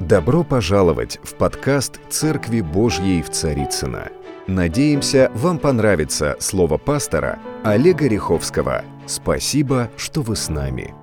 [0.00, 4.12] Добро пожаловать в подкаст «Церкви Божьей в Царицыно».
[4.46, 8.84] Надеемся, вам понравится слово пастора Олега Риховского.
[9.08, 10.94] Спасибо, что вы с нами.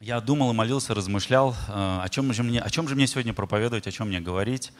[0.00, 3.34] Я думал и молился, размышлял, э, о чем же мне, о чем же мне сегодня
[3.34, 4.72] проповедовать, о чем мне говорить.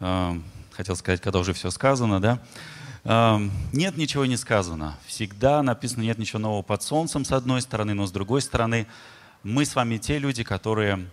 [0.00, 0.32] Э,
[0.70, 2.38] хотел сказать, когда уже все сказано, да?
[3.04, 3.40] Э,
[3.74, 4.96] нет, ничего не сказано.
[5.04, 8.86] Всегда написано, нет ничего нового под солнцем, с одной стороны, но с другой стороны,
[9.42, 11.06] мы с вами те люди, которые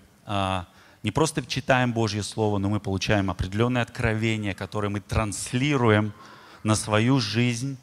[1.01, 6.13] не просто читаем Божье Слово, но мы получаем определенное откровение, которое мы транслируем
[6.63, 7.77] на свою жизнь,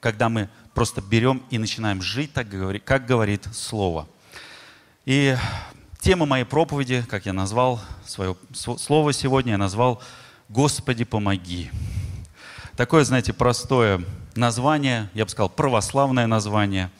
[0.00, 2.46] когда мы просто берем и начинаем жить, так
[2.84, 4.06] как говорит Слово.
[5.06, 5.34] И
[6.00, 10.02] тема моей проповеди, как я назвал свое слово сегодня, я назвал
[10.50, 11.70] «Господи, помоги».
[12.76, 14.04] Такое, знаете, простое
[14.36, 16.90] название, я бы сказал, православное название.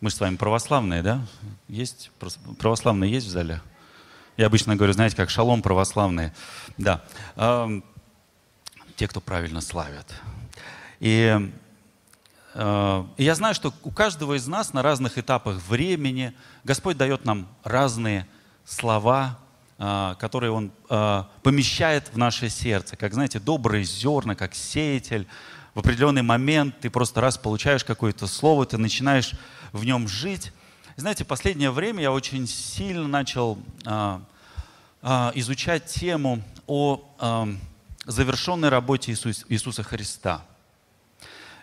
[0.00, 1.24] Мы же с вами православные, да?
[1.68, 2.10] Есть?
[2.58, 3.60] Православные есть в зале?
[4.36, 6.34] Я обычно говорю, знаете, как шалом православные.
[6.76, 7.04] Да.
[8.96, 10.12] Те, кто правильно славят.
[12.54, 16.32] Э, и я знаю, что у каждого из нас на разных этапах времени
[16.62, 18.26] Господь дает нам разные
[18.64, 19.38] слова,
[19.78, 22.96] э, которые Он э, помещает в наше сердце.
[22.96, 25.26] Как, знаете, добрые зерна, как сеятель.
[25.74, 29.32] В определенный момент ты просто раз получаешь какое-то слово, ты начинаешь
[29.72, 30.52] в нем жить.
[30.96, 34.22] Знаете, последнее время я очень сильно начал а,
[35.02, 37.48] а, изучать тему о а,
[38.06, 40.44] завершенной работе Иисус, Иисуса Христа.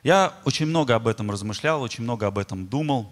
[0.03, 3.09] Я очень много об этом размышлял, очень много об этом думал.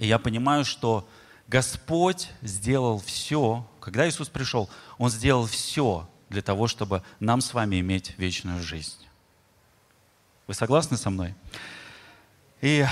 [0.00, 1.08] И я понимаю, что
[1.46, 7.78] Господь сделал все, когда Иисус пришел, Он сделал все для того, чтобы нам с вами
[7.78, 9.06] иметь вечную жизнь.
[10.48, 11.34] Вы согласны со мной?
[12.60, 12.84] И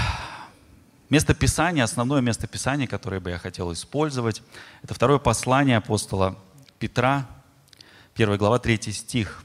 [1.10, 4.42] Место Писания, основное место Писания, которое бы я хотел использовать,
[4.82, 6.38] это второе послание апостола
[6.78, 7.26] Петра,
[8.14, 9.42] 1 глава, 3 стих.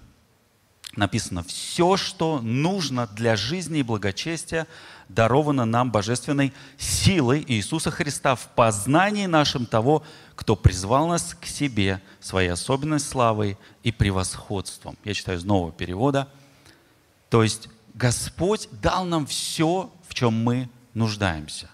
[0.96, 4.68] Написано, «Все, что нужно для жизни и благочестия,
[5.10, 10.04] даровано нам божественной силой Иисуса Христа в познании нашем того,
[10.36, 15.00] кто призвал нас к себе своей особенной славой и превосходством».
[15.04, 16.28] Я читаю из нового перевода.
[17.32, 21.70] То есть Господь дал нам все, в чем мы нуждаемся.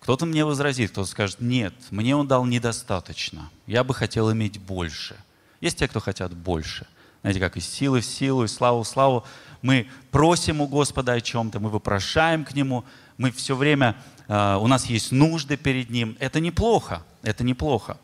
[0.00, 5.16] Кто-то мне возразит, кто-то скажет, нет, мне он дал недостаточно, я бы хотел иметь больше.
[5.60, 6.86] Есть те, кто хотят больше.
[7.22, 9.24] Знаете, как из силы в силу, из славу в славу.
[9.62, 12.84] Мы просим у Господа о чем-то, мы вопрошаем к Нему,
[13.18, 13.96] мы все время,
[14.28, 16.16] э, у нас есть нужды перед Ним.
[16.20, 17.98] Это неплохо, это неплохо.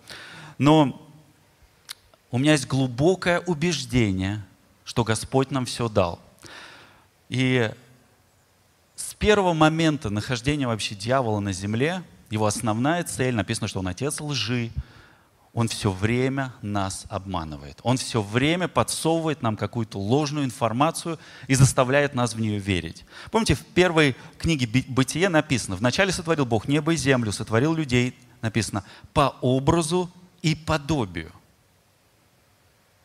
[0.58, 1.08] Но
[2.32, 4.42] у меня есть глубокое убеждение,
[4.84, 6.18] что Господь нам все дал.
[7.28, 7.70] И
[9.22, 14.72] первого момента нахождения вообще дьявола на земле, его основная цель, написано, что он отец лжи,
[15.52, 17.78] он все время нас обманывает.
[17.84, 23.04] Он все время подсовывает нам какую-то ложную информацию и заставляет нас в нее верить.
[23.30, 28.82] Помните, в первой книге «Бытие» написано, «Вначале сотворил Бог небо и землю, сотворил людей», написано,
[29.12, 30.10] «по образу
[30.40, 31.30] и подобию».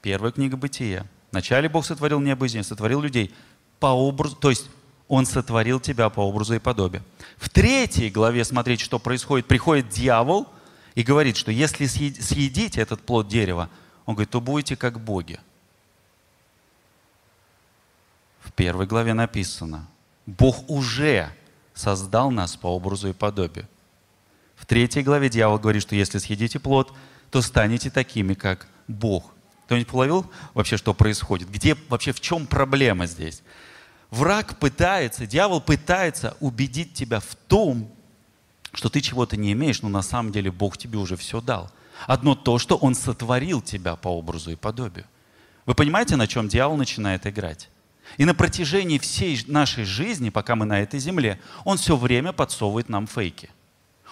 [0.02, 1.06] Первая книга «Бытие».
[1.30, 3.36] Вначале Бог сотворил небо и землю, сотворил людей
[3.80, 4.68] по образу, то есть
[5.08, 7.04] он сотворил тебя по образу и подобию.
[7.38, 9.48] В третьей главе смотреть, что происходит.
[9.48, 10.48] Приходит дьявол
[10.96, 13.70] и говорит, что если съедите этот плод дерева,
[14.06, 15.40] он говорит, то будете как боги.
[18.42, 19.88] В первой главе написано,
[20.26, 21.32] Бог уже
[21.74, 23.68] создал нас по образу и подобию.
[24.56, 26.92] В третьей главе дьявол говорит, что если съедите плод,
[27.30, 29.32] то станете такими, как Бог.
[29.66, 31.52] Кто-нибудь половил вообще, что происходит?
[31.52, 33.44] Где вообще, в чем проблема здесь?
[34.10, 37.92] Враг пытается, дьявол пытается убедить тебя в том,
[38.74, 41.72] что ты чего-то не имеешь, но на самом деле Бог тебе уже все дал.
[42.06, 45.06] Одно то, что Он сотворил тебя по образу и подобию.
[45.66, 47.70] Вы понимаете, на чем дьявол начинает играть?
[48.16, 52.88] И на протяжении всей нашей жизни, пока мы на этой земле, он все время подсовывает
[52.88, 53.50] нам фейки.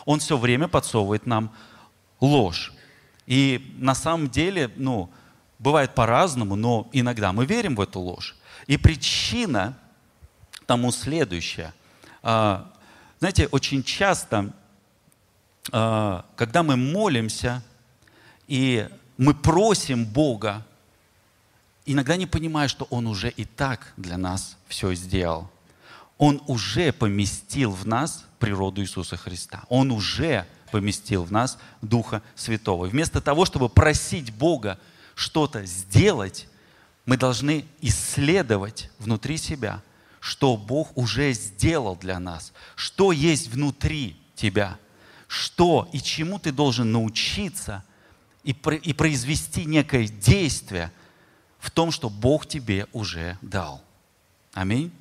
[0.04, 1.52] Он все время подсовывает нам
[2.20, 2.74] ложь.
[3.26, 5.10] И на самом деле, ну,
[5.60, 8.36] бывает по-разному, но иногда мы верим в эту ложь.
[8.68, 9.78] И причина
[10.66, 11.74] тому следующее.
[12.22, 12.72] А,
[13.20, 14.54] знаете, очень часто,
[15.72, 17.64] а, когда мы молимся
[18.48, 20.66] и мы просим Бога,
[21.86, 25.50] иногда не понимая, что Он уже и так для нас все сделал.
[26.18, 29.64] Он уже поместил в нас природу Иисуса Христа.
[29.70, 32.86] Он уже поместил в нас Духа Святого.
[32.86, 34.80] И вместо того, чтобы просить Бога
[35.14, 36.48] что-то сделать,
[37.06, 39.82] мы должны исследовать внутри себя–
[40.26, 44.80] что Бог уже сделал для нас, что есть внутри тебя,
[45.28, 47.84] что и чему ты должен научиться
[48.44, 50.92] и, и произвести некое действие
[51.60, 53.84] в том, что Бог тебе уже дал.
[54.54, 54.92] Аминь.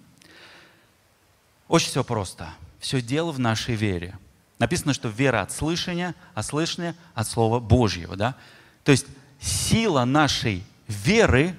[1.69, 2.53] Очень все просто.
[2.79, 4.19] Все дело в нашей вере.
[4.59, 8.15] Написано, что вера от слышания, а слышание от Слова Божьего.
[8.15, 8.37] Да?
[8.83, 9.07] То есть
[9.41, 11.57] сила нашей веры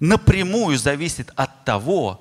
[0.00, 2.20] напрямую зависит от того,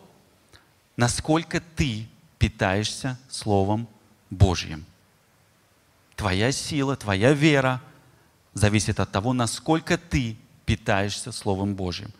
[0.97, 2.07] насколько ты
[2.37, 3.87] питаешься Словом
[4.29, 4.85] Божьим.
[6.15, 7.81] Твоя сила, твоя вера
[8.53, 12.11] зависит от того, насколько ты питаешься Словом Божьим.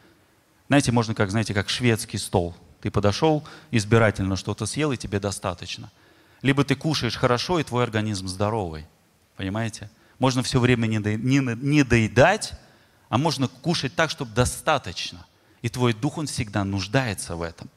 [0.68, 2.56] Знаете, можно как, знаете, как шведский стол.
[2.82, 5.92] Ты подошел, избирательно что-то съел, и тебе достаточно.
[6.42, 8.86] Либо ты кушаешь хорошо, и твой организм здоровый.
[9.38, 9.90] Понимаете?
[10.20, 12.54] Можно все время не доедать,
[13.10, 15.26] а можно кушать так, чтобы достаточно.
[15.62, 17.70] И твой дух, он всегда нуждается в этом.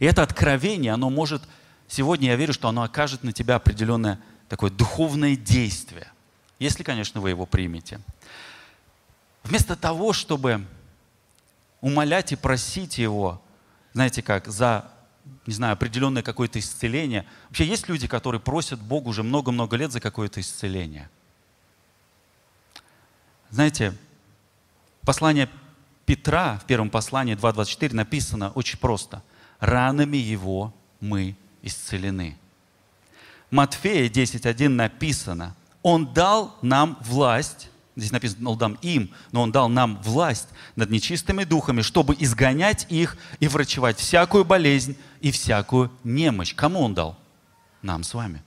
[0.00, 1.42] И это откровение, оно может,
[1.86, 4.18] сегодня я верю, что оно окажет на тебя определенное
[4.48, 6.10] такое духовное действие,
[6.58, 8.00] если, конечно, вы его примете.
[9.44, 10.66] Вместо того, чтобы
[11.80, 13.40] умолять и просить его,
[13.92, 14.90] знаете как, за,
[15.46, 17.26] не знаю, определенное какое-то исцеление.
[17.48, 21.10] Вообще есть люди, которые просят Бога уже много-много лет за какое-то исцеление.
[23.50, 23.94] Знаете,
[25.02, 25.48] послание
[26.06, 29.22] Петра в первом послании 2.24 написано очень просто.
[29.60, 32.36] «Ранами его мы исцелены».
[33.50, 37.70] Матфея 10.1 написано, «Он дал нам власть
[38.00, 42.86] Здесь написано, он дал им, но он дал нам власть над нечистыми духами, чтобы изгонять
[42.88, 46.54] их и врачевать всякую болезнь и всякую немощь.
[46.54, 47.18] Кому он дал?
[47.82, 48.42] Нам с вами.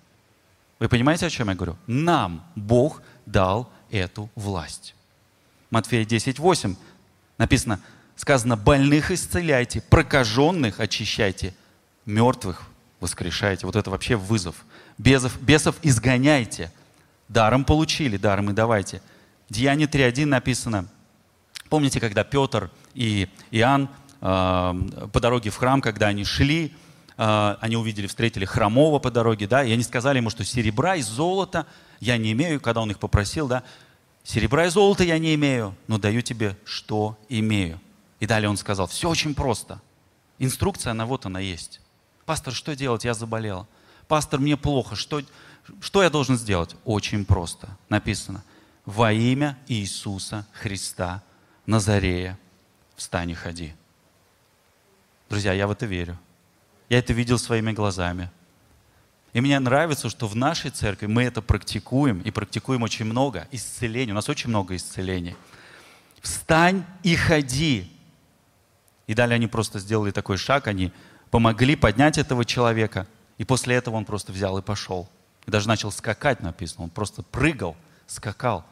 [0.80, 1.77] Вы понимаете, о чем я говорю?
[1.88, 4.95] Нам Бог дал эту власть.
[5.69, 6.75] Матфея 10:8
[7.38, 7.80] написано,
[8.15, 11.54] сказано, больных исцеляйте, прокаженных очищайте,
[12.06, 12.63] мертвых
[13.04, 13.65] воскрешайте.
[13.65, 14.56] Вот это вообще вызов.
[14.98, 16.71] Бесов, бесов изгоняйте.
[17.27, 19.01] Даром получили, даром и давайте.
[19.50, 20.88] Деяние 3.1 написано,
[21.69, 23.89] помните, когда Петр и Иоанн
[24.21, 26.74] э, по дороге в храм, когда они шли,
[27.18, 31.01] э, они увидели, встретили хромого по дороге, да, и они сказали ему, что серебра и
[31.01, 31.65] золота
[32.00, 33.63] я не имею, когда он их попросил, да,
[34.24, 37.80] серебра и золота я не имею, но даю тебе, что имею.
[38.24, 39.81] И далее он сказал, все очень просто.
[40.40, 41.81] Инструкция, она вот она есть.
[42.24, 43.04] Пастор, что делать?
[43.04, 43.68] Я заболел.
[44.08, 44.96] Пастор, мне плохо.
[44.96, 45.22] Что,
[45.81, 46.74] что я должен сделать?
[46.86, 47.78] Очень просто.
[47.90, 48.42] Написано
[48.86, 51.22] во имя Иисуса Христа
[51.66, 52.40] Назарея,
[52.96, 53.74] встань и ходи.
[55.30, 56.18] Друзья, я в это верю.
[56.88, 58.31] Я это видел своими глазами.
[59.34, 64.14] И мне нравится, что в нашей церкви мы это практикуем, и практикуем очень много исцелений.
[64.14, 65.36] У нас очень много исцелений.
[66.22, 67.90] Встань и ходи.
[69.07, 70.91] И далее они просто сделали такой шаг, они
[71.29, 73.07] помогли поднять этого человека,
[73.38, 75.09] и после этого он просто взял и пошел.
[75.45, 76.85] И даже начал скакать, написано.
[76.85, 77.75] Он просто прыгал,
[78.07, 78.65] скакал.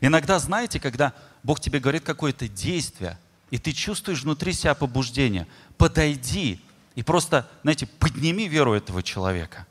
[0.00, 3.18] Иногда, знаете, когда Бог тебе говорит какое-то действие,
[3.50, 5.46] и ты чувствуешь внутри себя побуждение,
[5.76, 6.60] подойди
[6.94, 9.66] и просто, знаете, подними веру этого человека.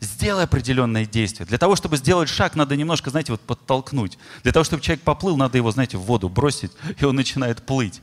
[0.00, 1.46] Сделай определенное действие.
[1.46, 4.18] Для того, чтобы сделать шаг, надо немножко, знаете, вот подтолкнуть.
[4.42, 8.00] Для того, чтобы человек поплыл, надо его, знаете, в воду бросить, и он начинает плыть.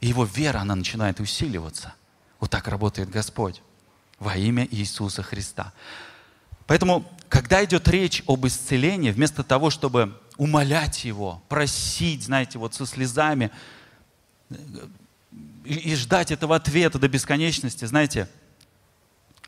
[0.00, 1.94] И его вера, она начинает усиливаться.
[2.40, 3.62] Вот так работает Господь
[4.18, 5.72] во имя Иисуса Христа.
[6.66, 12.86] Поэтому, когда идет речь об исцелении, вместо того, чтобы умолять Его, просить, знаете, вот со
[12.86, 13.50] слезами
[15.64, 18.28] и, и ждать этого ответа до бесконечности, знаете,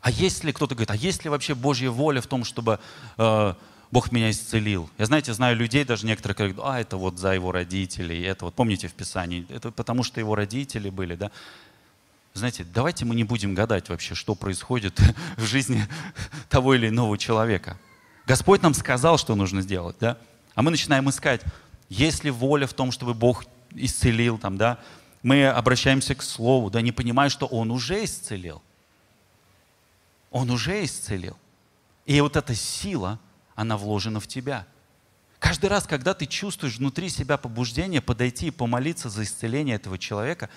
[0.01, 2.79] а есть ли, кто-то говорит, а есть ли вообще Божья воля в том, чтобы
[3.17, 3.53] э,
[3.91, 4.89] Бог меня исцелил?
[4.97, 8.53] Я, знаете, знаю людей, даже некоторые говорят, а это вот за его родителей, это вот,
[8.53, 11.31] помните в Писании, это потому что его родители были, да?
[12.35, 14.99] Знаете, давайте мы не будем гадать вообще, что происходит
[15.37, 15.87] в жизни
[16.49, 17.77] того или иного человека.
[18.27, 20.17] Господь нам сказал, что нужно сделать, да?
[20.53, 21.41] А мы начинаем искать,
[21.89, 24.77] есть ли воля в том, чтобы Бог исцелил, там, да?
[25.23, 28.61] Мы обращаемся к Слову, да, не понимая, что Он уже исцелил.
[30.29, 31.35] Он уже исцелил.
[32.05, 33.19] И вот эта сила,
[33.59, 34.65] она вложена в тебя.
[35.39, 40.49] Каждый раз, когда ты чувствуешь внутри себя побуждение подойти и помолиться за исцеление этого человека,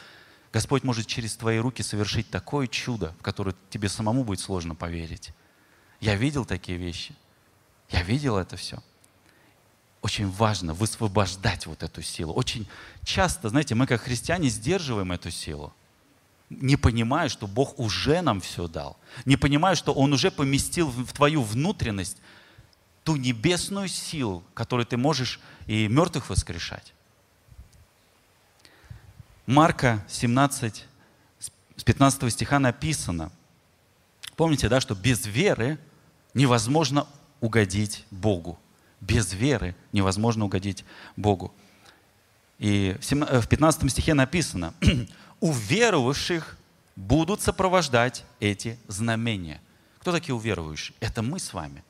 [0.53, 5.33] Господь может через твои руки совершить такое чудо, в которое тебе самому будет сложно поверить.
[6.01, 7.15] Я видел такие вещи.
[7.91, 8.81] Я видел это все
[10.03, 12.35] очень важно высвобождать вот эту силу.
[12.35, 12.67] Очень
[13.05, 15.73] часто, знаете, мы как христиане сдерживаем эту силу,
[16.51, 21.13] не понимая, что Бог уже нам все дал, не понимая, что Он уже поместил в
[21.13, 22.19] твою внутренность
[23.05, 26.93] ту небесную силу, которой ты можешь и мертвых воскрешать.
[29.47, 30.87] Марка 17,
[31.77, 33.33] с 15 стиха написано,
[34.37, 35.79] помните, да, что без веры
[36.33, 37.07] невозможно
[37.41, 38.59] угодить Богу.
[39.01, 40.85] Без веры невозможно угодить
[41.17, 41.53] Богу.
[42.59, 44.75] И в 15 стихе написано,
[45.41, 46.57] у верующих
[46.95, 49.61] будут сопровождать эти знамения.
[49.99, 50.95] Кто такие уверующие?
[51.01, 51.83] Это мы с вами.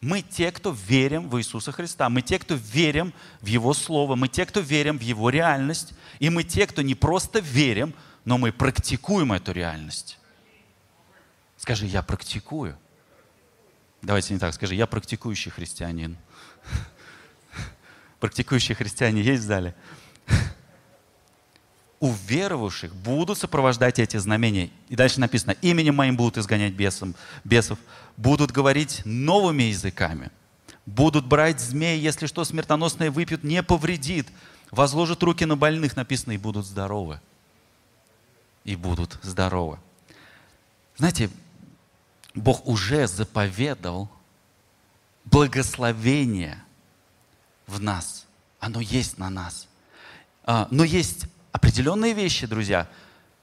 [0.00, 2.08] Мы те, кто верим в Иисуса Христа.
[2.08, 4.14] Мы те, кто верим в Его Слово.
[4.14, 5.92] Мы те, кто верим в Его реальность.
[6.20, 10.18] И мы те, кто не просто верим, но мы практикуем эту реальность.
[11.56, 12.78] Скажи, я практикую.
[14.02, 16.16] Давайте не так, скажи, я практикующий христианин.
[18.20, 19.74] Практикующие христиане есть в зале?
[22.00, 24.70] У веровавших будут сопровождать эти знамения.
[24.88, 27.14] И дальше написано, именем моим будут изгонять бесом,
[27.44, 27.78] бесов,
[28.16, 30.30] будут говорить новыми языками,
[30.86, 34.28] будут брать змеи, если что смертоносное выпьют, не повредит,
[34.70, 37.20] возложат руки на больных, написано, и будут здоровы.
[38.64, 39.78] И будут здоровы.
[40.96, 41.30] Знаете,
[42.34, 44.08] Бог уже заповедал
[45.24, 46.62] благословение
[47.66, 48.26] в нас.
[48.60, 49.68] Оно есть на нас.
[50.44, 51.26] А, но есть
[51.58, 52.88] определенные вещи, друзья,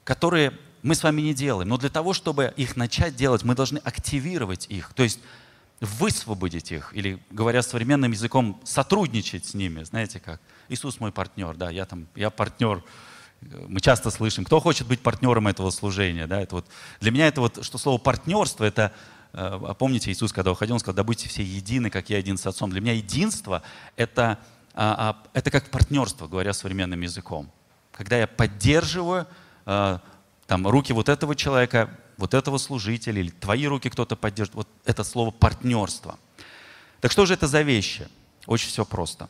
[0.05, 0.53] которые
[0.83, 1.67] мы с вами не делаем.
[1.67, 4.93] Но для того, чтобы их начать делать, мы должны активировать их.
[4.93, 5.19] То есть
[5.81, 9.83] высвободить их, или, говоря современным языком, сотрудничать с ними.
[9.83, 10.39] Знаете как?
[10.69, 12.81] Иисус мой партнер, да, я там, я партнер.
[13.67, 16.65] Мы часто слышим, кто хочет быть партнером этого служения, да, это вот,
[17.01, 18.93] для меня это вот, что слово партнерство, это,
[19.33, 22.47] э, помните, Иисус, когда уходил, он сказал, да будьте все едины, как я един с
[22.47, 22.69] Отцом.
[22.69, 23.61] Для меня единство,
[23.97, 24.39] это,
[24.73, 27.51] а, а, это как партнерство, говоря современным языком
[27.95, 29.25] когда я поддерживаю
[29.65, 29.99] э,
[30.47, 34.67] там, руки вот этого человека, вот этого служителя, или твои руки кто-то поддерживает.
[34.67, 36.19] Вот это слово партнерство.
[36.99, 38.07] Так что же это за вещи?
[38.47, 39.29] Очень все просто.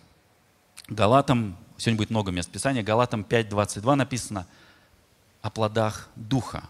[0.88, 4.48] Галатам, сегодня будет много мест Писания, Галатам 5.22 написано
[5.42, 6.64] о плодах Духа.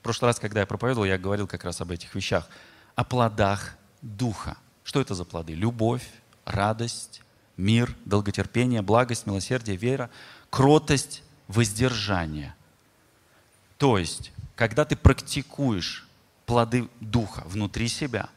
[0.00, 2.46] В прошлый раз, когда я проповедовал, я говорил как раз об этих вещах.
[2.94, 4.58] О плодах Духа.
[4.84, 5.54] Что это за плоды?
[5.54, 6.06] Любовь,
[6.44, 7.22] радость,
[7.56, 10.10] мир, долготерпение, благость, милосердие, вера,
[10.50, 12.54] кротость, воздержание.
[13.78, 16.06] То есть, когда ты практикуешь
[16.46, 18.28] плоды Духа внутри себя,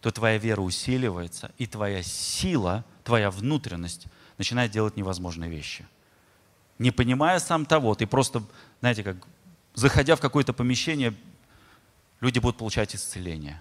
[0.00, 4.06] то твоя вера усиливается, и твоя сила, твоя внутренность
[4.38, 5.86] начинает делать невозможные вещи.
[6.78, 8.42] Не понимая сам того, ты просто,
[8.80, 9.16] знаете, как
[9.74, 11.14] заходя в какое-то помещение,
[12.20, 13.60] люди будут получать исцеление.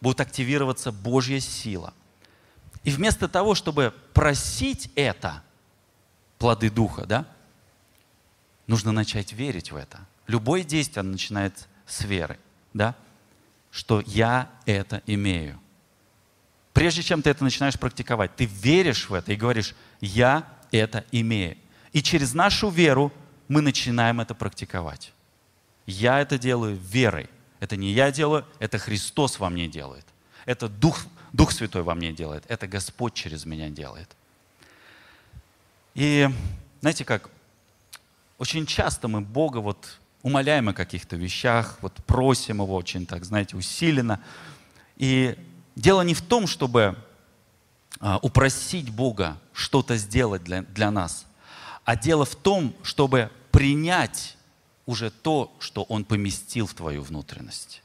[0.00, 1.92] Будет активироваться Божья сила.
[2.84, 5.42] И вместо того, чтобы просить это,
[6.38, 7.26] плоды Духа, да,
[8.66, 10.00] нужно начать верить в это.
[10.26, 12.38] Любое действие начинает с веры,
[12.74, 12.94] да?
[13.70, 15.60] что я это имею.
[16.72, 21.56] Прежде чем ты это начинаешь практиковать, ты веришь в это и говоришь, я это имею.
[21.92, 23.12] И через нашу веру
[23.48, 25.12] мы начинаем это практиковать.
[25.86, 27.28] Я это делаю верой.
[27.60, 30.04] Это не я делаю, это Христос во мне делает.
[30.44, 32.44] Это Дух, Дух Святой во мне делает.
[32.48, 34.14] Это Господь через меня делает.
[35.94, 36.28] И
[36.80, 37.30] знаете как,
[38.38, 43.56] очень часто мы Бога вот умоляем о каких-то вещах, вот просим Его очень, так знаете,
[43.56, 44.20] усиленно.
[44.96, 45.38] И
[45.74, 46.96] дело не в том, чтобы
[48.00, 51.26] а, упросить Бога что-то сделать для, для нас,
[51.84, 54.36] а дело в том, чтобы принять
[54.84, 57.82] уже то, что Он поместил в твою внутренность.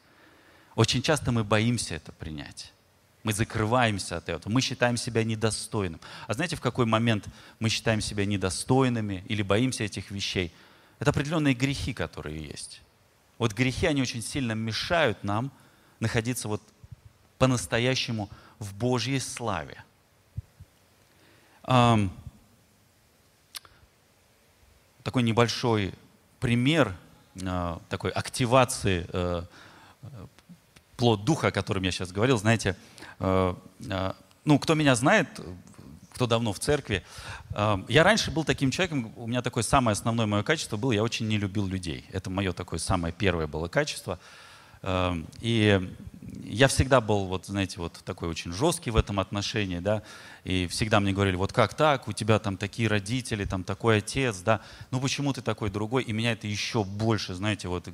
[0.76, 2.74] Очень часто мы боимся это принять.
[3.24, 4.52] Мы закрываемся от этого.
[4.52, 6.00] Мы считаем себя недостойным.
[6.28, 7.28] А знаете, в какой момент
[7.60, 10.52] мы считаем себя недостойными или боимся этих вещей?
[11.00, 12.82] Это определенные грехи, которые есть.
[13.38, 15.52] Вот грехи, они очень сильно мешают нам
[16.00, 16.62] находиться вот
[17.38, 19.84] по-настоящему в Божьей славе.
[25.04, 25.94] Такой небольшой
[26.40, 26.96] пример
[27.44, 29.44] а, такой активации э,
[30.98, 32.91] плод духа, о котором я сейчас говорил, знаете, Э, э,
[34.46, 35.40] ну, кто меня знает,
[36.14, 37.04] кто давно в церкви,
[37.52, 41.04] э, я раньше был таким человеком, у меня такое самое основное мое качество было, я
[41.04, 42.06] очень не любил людей.
[42.12, 44.20] Это мое такое самое первое было качество.
[45.42, 45.96] И
[46.44, 50.02] я всегда был, вот, знаете, вот такой очень жесткий в этом отношении, да,
[50.44, 54.40] и всегда мне говорили, вот как так, у тебя там такие родители, там такой отец,
[54.40, 57.90] да, ну почему ты такой другой, и меня это еще больше, знаете, вот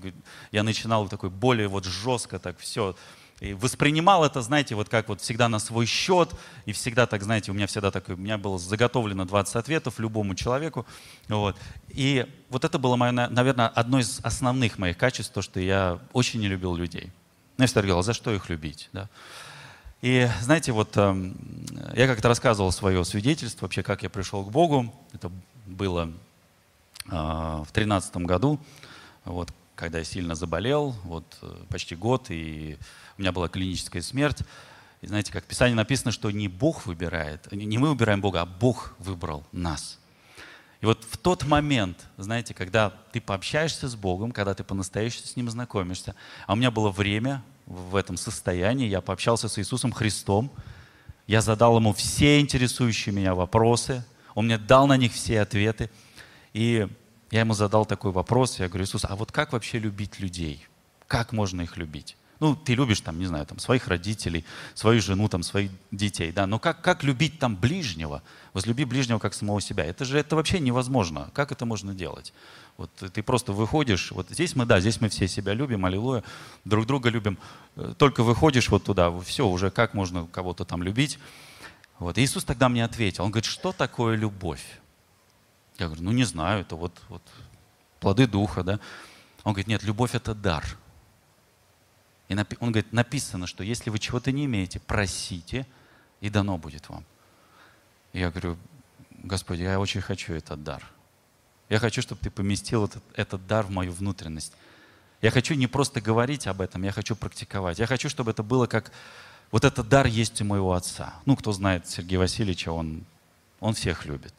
[0.52, 2.96] я начинал такой более вот жестко так все,
[3.40, 6.32] и воспринимал это, знаете, вот как вот всегда на свой счет,
[6.66, 10.34] и всегда так, знаете, у меня всегда так, у меня было заготовлено 20 ответов любому
[10.34, 10.88] человеку.
[11.28, 11.56] Вот.
[11.90, 16.40] И вот это было, мое, наверное, одно из основных моих качеств, то, что я очень
[16.40, 17.12] не любил людей.
[17.58, 18.90] Ну, я всегда говорил, за что их любить?
[18.92, 19.08] Да?
[20.02, 21.32] И знаете, вот э,
[21.96, 24.94] я как-то рассказывал свое свидетельство, вообще, как я пришел к Богу.
[25.14, 25.32] Это
[25.66, 26.12] было
[27.06, 28.60] э, в тринадцатом году,
[29.26, 32.78] вот, когда я сильно заболел, вот, э, почти год, и
[33.18, 34.40] у меня была клиническая смерть.
[35.02, 38.46] И знаете, как в Писании написано, что не Бог выбирает, не мы выбираем Бога, а
[38.46, 40.00] Бог выбрал нас.
[40.82, 45.36] И вот в тот момент, знаете, когда ты пообщаешься с Богом, когда ты по-настоящему с
[45.36, 50.52] Ним знакомишься, а у меня было время в этом состоянии, я пообщался с Иисусом Христом,
[51.26, 54.06] я задал Ему все интересующие меня вопросы,
[54.36, 55.90] Он мне дал на них все ответы,
[56.54, 56.88] и
[57.32, 60.66] я Ему задал такой вопрос, я говорю, Иисус, а вот как вообще любить людей?
[61.08, 62.16] Как можно их любить?
[62.40, 66.46] Ну, ты любишь там, не знаю, там, своих родителей, свою жену, там, своих детей, да,
[66.46, 68.22] но как, как любить там ближнего?
[68.54, 69.86] Возлюби ближнего как самого себя.
[69.86, 71.30] Это же это вообще невозможно.
[71.34, 72.34] Как это можно делать?
[72.78, 76.24] Вот ты просто выходишь, вот здесь мы, да, здесь мы все себя любим, аллилуйя,
[76.64, 77.40] друг друга любим.
[77.76, 81.18] Э, только выходишь вот туда, все, уже как можно кого-то там любить?
[81.98, 82.20] Вот.
[82.20, 84.64] Иисус тогда мне ответил, он говорит, что такое любовь?
[85.80, 87.24] Я говорю, ну не знаю, это вот, вот
[88.00, 88.80] плоды духа, да.
[89.44, 90.64] Он говорит, нет, любовь это дар.
[92.30, 95.66] И он говорит, написано, что если вы чего-то не имеете, просите,
[96.20, 97.06] и дано будет вам.
[98.14, 98.58] Я говорю,
[99.24, 100.84] Господи, я очень хочу этот дар.
[101.70, 104.54] Я хочу, чтобы ты поместил этот, этот дар в мою внутренность.
[105.22, 107.80] Я хочу не просто говорить об этом, я хочу практиковать.
[107.80, 108.92] Я хочу, чтобы это было как...
[109.52, 111.14] Вот этот дар есть у моего отца.
[111.26, 113.06] Ну, кто знает Сергея Васильевича, он,
[113.60, 114.34] он всех любит.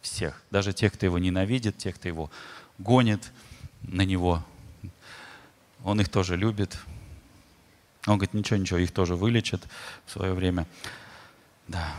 [0.00, 0.42] Всех.
[0.50, 2.30] Даже тех, кто его ненавидит, тех, кто его
[2.78, 3.30] гонит
[3.82, 4.44] на него.
[5.84, 6.76] Он их тоже любит.
[8.06, 9.66] Он говорит, ничего, ничего, их тоже вылечат
[10.04, 10.66] в свое время.
[11.68, 11.94] Да.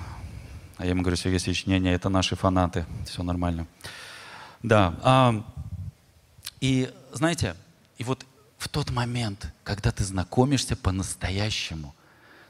[0.77, 3.65] А я ему говорю, Сергей Сергеевич, не, не, это наши фанаты, все нормально.
[4.61, 4.95] Да.
[5.01, 5.43] А,
[6.59, 7.55] и знаете,
[7.97, 8.25] и вот
[8.57, 11.95] в тот момент, когда ты знакомишься по-настоящему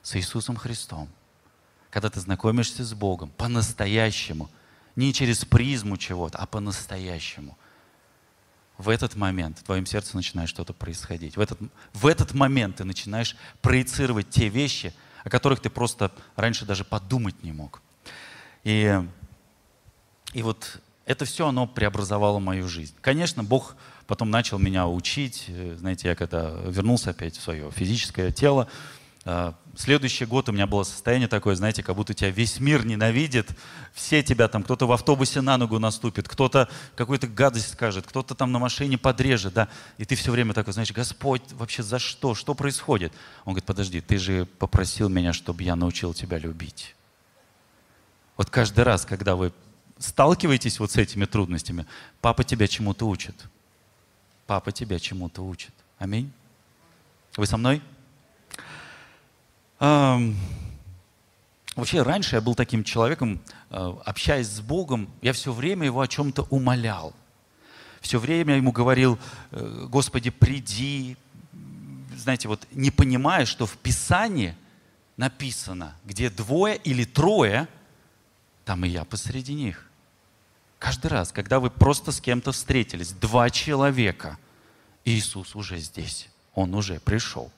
[0.01, 1.07] с Иисусом Христом,
[1.89, 4.49] когда ты знакомишься с Богом по-настоящему,
[4.97, 7.57] не через призму чего-то, а по-настоящему–
[8.77, 11.37] в этот момент в твоем сердце начинает что-то происходить.
[11.37, 11.59] В этот,
[11.93, 17.41] в этот момент ты начинаешь проецировать те вещи, о которых ты просто раньше даже подумать
[17.43, 17.81] не мог.
[18.63, 19.01] И,
[20.33, 22.93] и вот это все, оно преобразовало мою жизнь.
[23.01, 23.75] Конечно, Бог
[24.07, 25.49] потом начал меня учить.
[25.77, 28.67] Знаете, я когда вернулся опять в свое физическое тело,
[29.75, 33.49] следующий год у меня было состояние такое, знаете, как будто тебя весь мир ненавидит,
[33.93, 38.51] все тебя там, кто-то в автобусе на ногу наступит, кто-то какую-то гадость скажет, кто-то там
[38.51, 42.53] на машине подрежет, да, и ты все время такой, знаешь, Господь, вообще за что, что
[42.53, 43.13] происходит?
[43.45, 46.95] Он говорит, подожди, ты же попросил меня, чтобы я научил тебя любить.
[48.37, 49.51] Вот каждый раз, когда вы
[49.97, 51.87] сталкиваетесь вот с этими трудностями,
[52.21, 53.35] папа тебя чему-то учит.
[54.45, 55.73] Папа тебя чему-то учит.
[55.97, 56.31] Аминь.
[57.37, 57.81] Вы со мной?
[61.75, 66.07] Вообще, раньше я был таким человеком, э, общаясь с Богом, я все время его о
[66.07, 67.13] чем-то умолял.
[67.99, 69.19] Все время ему говорил,
[69.51, 71.17] э, Господи, приди.
[72.15, 74.55] Знаете, вот не понимая, что в Писании
[75.17, 77.67] написано, где двое или трое,
[78.63, 79.89] там и я посреди них.
[80.79, 84.37] Каждый раз, когда вы просто с кем-то встретились, два человека,
[85.03, 87.51] Иисус уже здесь, Он уже пришел.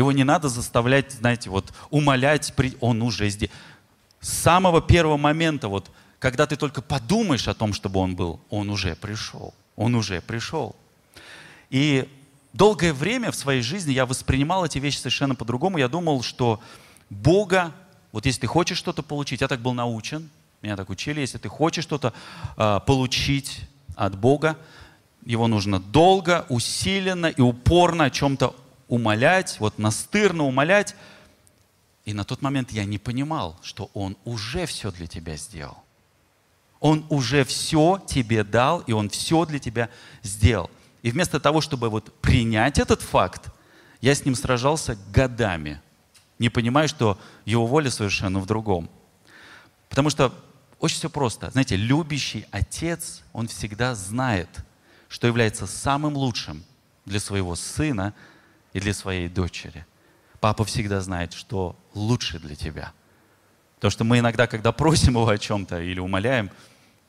[0.00, 3.50] Его не надо заставлять, знаете, вот умолять, он уже здесь.
[4.18, 8.70] С самого первого момента, вот, когда ты только подумаешь о том, чтобы он был, он
[8.70, 9.52] уже пришел.
[9.76, 10.74] Он уже пришел.
[11.68, 12.08] И
[12.54, 15.76] долгое время в своей жизни я воспринимал эти вещи совершенно по-другому.
[15.76, 16.60] Я думал, что
[17.10, 17.70] Бога,
[18.10, 20.30] вот если ты хочешь что-то получить, я так был научен,
[20.62, 22.14] меня так учили, если ты хочешь что-то
[22.56, 23.60] э, получить
[23.96, 24.56] от Бога,
[25.26, 28.56] его нужно долго, усиленно и упорно о чем-то
[28.90, 30.94] умолять, вот настырно умолять.
[32.04, 35.78] И на тот момент я не понимал, что Он уже все для тебя сделал.
[36.80, 39.88] Он уже все тебе дал, и Он все для тебя
[40.22, 40.70] сделал.
[41.02, 43.48] И вместо того, чтобы вот принять этот факт,
[44.00, 45.80] я с ним сражался годами,
[46.38, 48.90] не понимая, что его воля совершенно в другом.
[49.88, 50.34] Потому что
[50.80, 51.50] очень все просто.
[51.50, 54.48] Знаете, любящий отец, он всегда знает,
[55.08, 56.64] что является самым лучшим
[57.04, 58.14] для своего сына–
[58.72, 59.86] и для своей дочери.
[60.40, 62.92] Папа всегда знает, что лучше для тебя.
[63.78, 66.50] То, что мы иногда, когда просим его о чем-то или умоляем,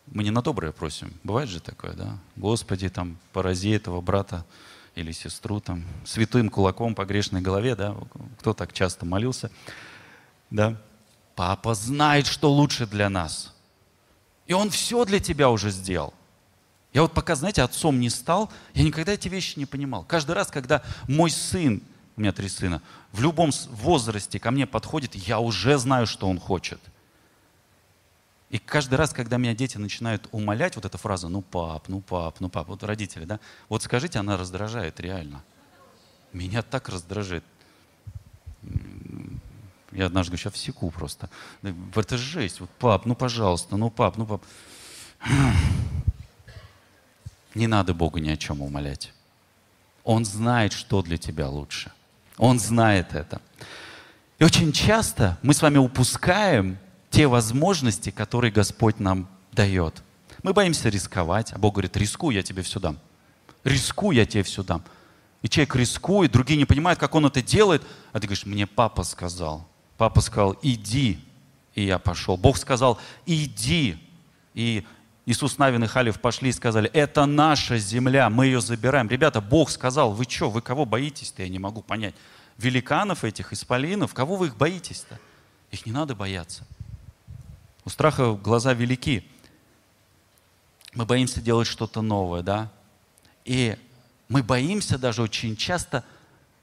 [0.07, 1.13] мы не на доброе просим.
[1.23, 2.17] Бывает же такое, да?
[2.35, 4.45] Господи, там, порази этого брата
[4.95, 7.95] или сестру, там, святым кулаком по грешной голове, да?
[8.39, 9.51] Кто так часто молился,
[10.49, 10.81] да?
[11.35, 13.53] Папа знает, что лучше для нас.
[14.47, 16.13] И он все для тебя уже сделал.
[16.93, 20.03] Я вот пока, знаете, отцом не стал, я никогда эти вещи не понимал.
[20.03, 21.81] Каждый раз, когда мой сын,
[22.17, 22.81] у меня три сына,
[23.13, 26.79] в любом возрасте ко мне подходит, я уже знаю, что он хочет.
[28.49, 32.41] И каждый раз, когда меня дети начинают умолять, вот эта фраза, ну пап, ну пап,
[32.41, 35.41] ну пап, вот родители, да, вот скажите, она раздражает реально.
[36.33, 37.45] Меня так раздражает.
[39.93, 41.29] Я однажды говорю, сейчас всеку просто.
[41.95, 42.59] Это жесть.
[42.59, 44.43] Вот, пап, ну пожалуйста, ну пап, ну пап.
[47.55, 49.13] Не надо Бога ни о чем умолять.
[50.03, 51.91] Он знает, что для тебя лучше.
[52.37, 53.41] Он знает это.
[54.39, 56.77] И очень часто мы с вами упускаем
[57.09, 60.01] те возможности, которые Господь нам дает.
[60.43, 62.97] Мы боимся рисковать, а Бог говорит, рискуй, я тебе все дам.
[63.63, 64.83] Рискуй, я тебе все дам.
[65.41, 67.83] И человек рискует, другие не понимают, как он это делает.
[68.11, 69.67] А ты говоришь, мне папа сказал.
[69.97, 71.19] Папа сказал, иди.
[71.75, 72.37] И я пошел.
[72.37, 73.97] Бог сказал, иди.
[74.53, 74.83] И
[75.25, 79.07] Иисус Навин и Халев пошли и сказали, это наша земля, мы ее забираем.
[79.07, 82.15] Ребята, Бог сказал, вы что, вы кого боитесь-то, я не могу понять.
[82.57, 85.19] Великанов этих, исполинов, кого вы их боитесь-то?
[85.69, 86.65] Их не надо бояться.
[87.85, 89.25] У страха глаза велики.
[90.93, 92.71] Мы боимся делать что-то новое, да?
[93.45, 93.77] И
[94.27, 96.03] мы боимся даже очень часто,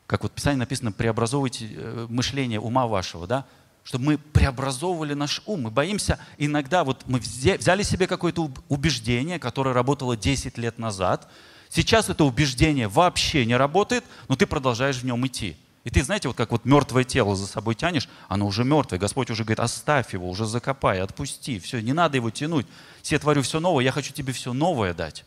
[0.07, 3.47] как вот в Писании написано, преобразовывать э, мышление ума вашего, да?
[3.89, 5.63] Чтобы мы преобразовывали наш ум.
[5.63, 11.27] Мы боимся иногда, вот мы взяли себе какое-то убеждение, которое работало 10 лет назад,
[11.71, 15.57] сейчас это убеждение вообще не работает, но ты продолжаешь в нем идти.
[15.85, 18.99] И ты, знаете, вот как вот мертвое тело за собой тянешь, оно уже мертвое.
[18.99, 22.67] Господь уже говорит, оставь его, уже закопай, отпусти, все, не надо его тянуть.
[23.01, 25.25] Все творю все новое, я хочу тебе все новое дать.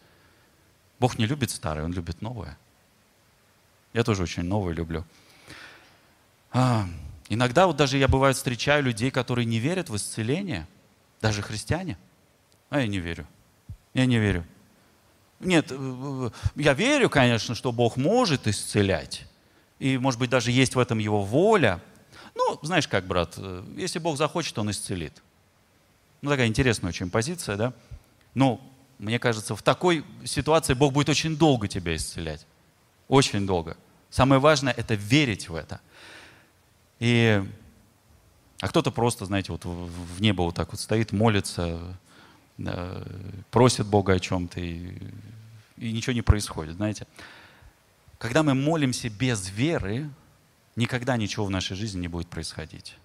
[1.00, 2.60] Бог не любит старое, Он любит новое.
[3.94, 5.04] Я тоже очень новое люблю.
[7.34, 10.68] Иногда вот даже я бывает встречаю людей, которые не верят в исцеление,
[11.22, 11.98] даже христиане.
[12.70, 13.26] А я не верю.
[13.94, 14.46] Я не верю.
[15.40, 19.26] Нет, э, э, я верю, конечно, что Бог может исцелять.
[19.80, 21.80] И, может быть, даже есть в этом Его воля.
[22.36, 25.24] Ну, знаешь как, брат, э, если Бог захочет, Он исцелит.
[26.22, 27.74] Ну, такая интересная очень позиция, да?
[28.34, 28.60] Но
[29.00, 32.46] мне кажется, в такой ситуации Бог будет очень долго тебя исцелять.
[33.08, 33.78] Очень долго.
[34.10, 35.80] Самое важное– это верить в это–
[37.02, 37.44] и,
[38.60, 41.98] а кто-то просто, знаете, вот в небо вот так вот стоит, молится,
[42.60, 43.04] да,
[43.50, 45.00] просит Бога о чем-то, и,
[45.78, 47.08] и ничего не происходит, знаете.
[48.20, 50.12] Когда мы молимся без веры,
[50.76, 52.96] никогда ничего в нашей жизни не будет происходить.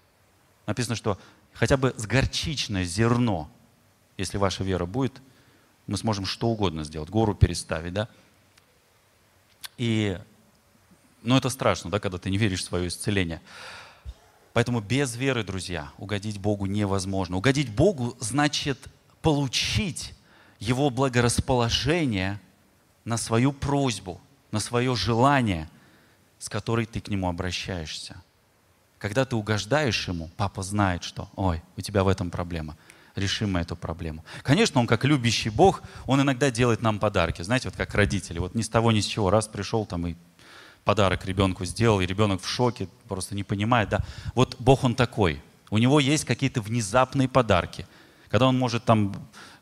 [0.67, 1.19] Написано, что
[1.53, 3.49] хотя бы с горчичное зерно,
[4.15, 5.23] если ваша вера будет,
[5.87, 8.09] мы сможем что угодно сделать, гору переставить, да?
[9.77, 10.19] И,
[11.23, 13.41] ну это страшно, да, когда ты не веришь в свое исцеление.
[14.57, 17.37] Поэтому без веры, друзья, угодить Богу невозможно.
[17.37, 18.87] Угодить Богу значит
[19.21, 20.15] получить
[20.57, 22.41] Его благорасположение
[23.05, 25.69] на свою просьбу, на свое желание,
[26.39, 28.15] с которой ты к Нему обращаешься.
[28.97, 32.75] Когда ты угождаешь Ему, папа знает, что, ой, у тебя в этом проблема.
[33.15, 34.25] Решим мы эту проблему.
[34.41, 37.43] Конечно, Он как любящий Бог, Он иногда делает нам подарки.
[37.43, 38.39] Знаете, вот как родители.
[38.39, 39.29] Вот ни с того, ни с чего.
[39.29, 40.15] Раз пришел там и
[40.87, 44.05] подарок ребенку сделал, и ребенок в шоке, просто не понимает, да.
[44.35, 45.41] Вот Бог, Он такой.
[45.69, 47.85] У него есть какие-то внезапные подарки.
[48.29, 49.13] Когда Он может там...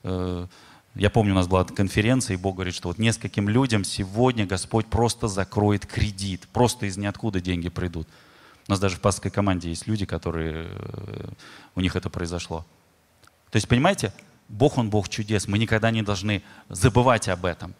[0.03, 0.45] Э,
[0.93, 4.85] я помню, у нас была конференция, и Бог говорит, что вот нескольким людям сегодня Господь
[4.85, 6.47] просто закроет кредит.
[6.53, 8.07] Просто из ниоткуда деньги придут.
[8.67, 10.67] У нас даже в пасской команде есть люди, которые...
[10.69, 11.29] Э,
[11.73, 12.63] у них это произошло.
[13.49, 14.13] То есть, понимаете,
[14.47, 15.47] Бог, Он Бог чудес.
[15.47, 17.73] Мы никогда не должны забывать об этом.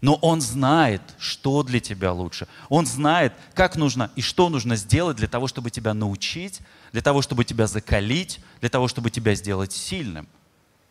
[0.00, 2.48] Но Он знает, что для тебя лучше.
[2.68, 6.60] Он знает, как нужно и что нужно сделать для того, чтобы тебя научить,
[6.92, 10.26] для того, чтобы тебя закалить, для того, чтобы тебя сделать сильным.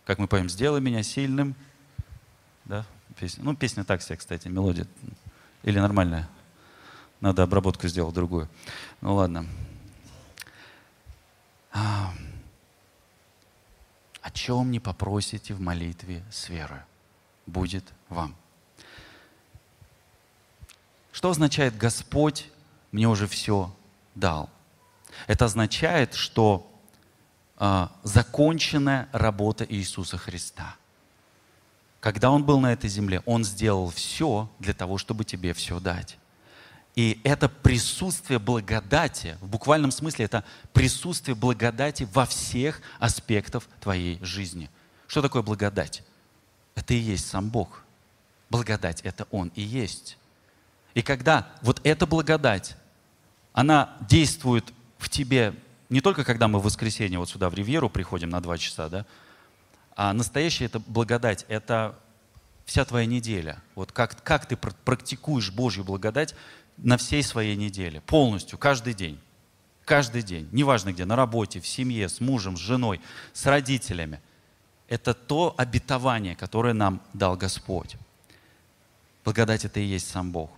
[0.05, 1.55] Как мы поем, сделай меня сильным.
[2.65, 2.85] Да?
[3.19, 3.43] Песня.
[3.43, 4.87] Ну, песня так себе, кстати, мелодия.
[5.63, 6.29] Или нормальная?
[7.19, 8.47] Надо обработку сделать другую.
[9.01, 9.45] Ну ладно.
[11.71, 12.13] А,
[14.21, 16.81] о чем не попросите в молитве с верой,
[17.45, 18.35] будет вам.
[21.19, 22.47] Что означает Господь
[22.93, 23.75] мне уже все
[24.15, 24.49] дал?
[25.27, 26.71] Это означает, что
[27.57, 30.77] э, законченная работа Иисуса Христа.
[31.99, 36.17] Когда Он был на этой земле, Он сделал все для того, чтобы тебе все дать.
[36.95, 44.69] И это присутствие благодати, в буквальном смысле это присутствие благодати во всех аспектах твоей жизни.
[45.05, 46.01] Что такое благодать?
[46.75, 47.83] Это и есть сам Бог.
[48.49, 50.15] Благодать– это Он и есть.
[50.93, 52.75] И когда вот эта благодать,
[53.53, 55.53] она действует в тебе
[55.89, 59.05] не только когда мы в воскресенье вот сюда в Ривьеру приходим на два часа, да,
[59.95, 61.97] а настоящая эта благодать, это
[62.65, 63.61] вся твоя неделя.
[63.75, 66.35] Вот как, как ты практикуешь Божью благодать
[66.77, 69.19] на всей своей неделе, полностью, каждый день.
[69.83, 73.01] Каждый день, неважно где, на работе, в семье, с мужем, с женой,
[73.33, 74.21] с родителями.
[74.87, 77.95] Это то обетование, которое нам дал Господь.
[79.25, 80.51] Благодать это и есть сам Бог.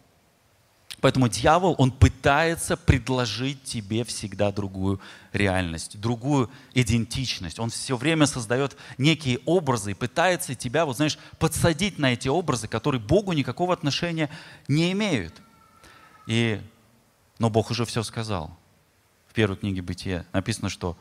[1.01, 5.01] Поэтому дьявол, он пытается предложить тебе всегда другую
[5.33, 7.59] реальность, другую идентичность.
[7.59, 12.67] Он все время создает некие образы и пытается тебя, вот знаешь, подсадить на эти образы,
[12.67, 14.29] которые Богу никакого отношения
[14.67, 15.41] не имеют.
[16.27, 16.61] И,
[17.39, 18.55] но Бог уже все сказал.
[19.27, 20.95] В первой книге Бытия написано, что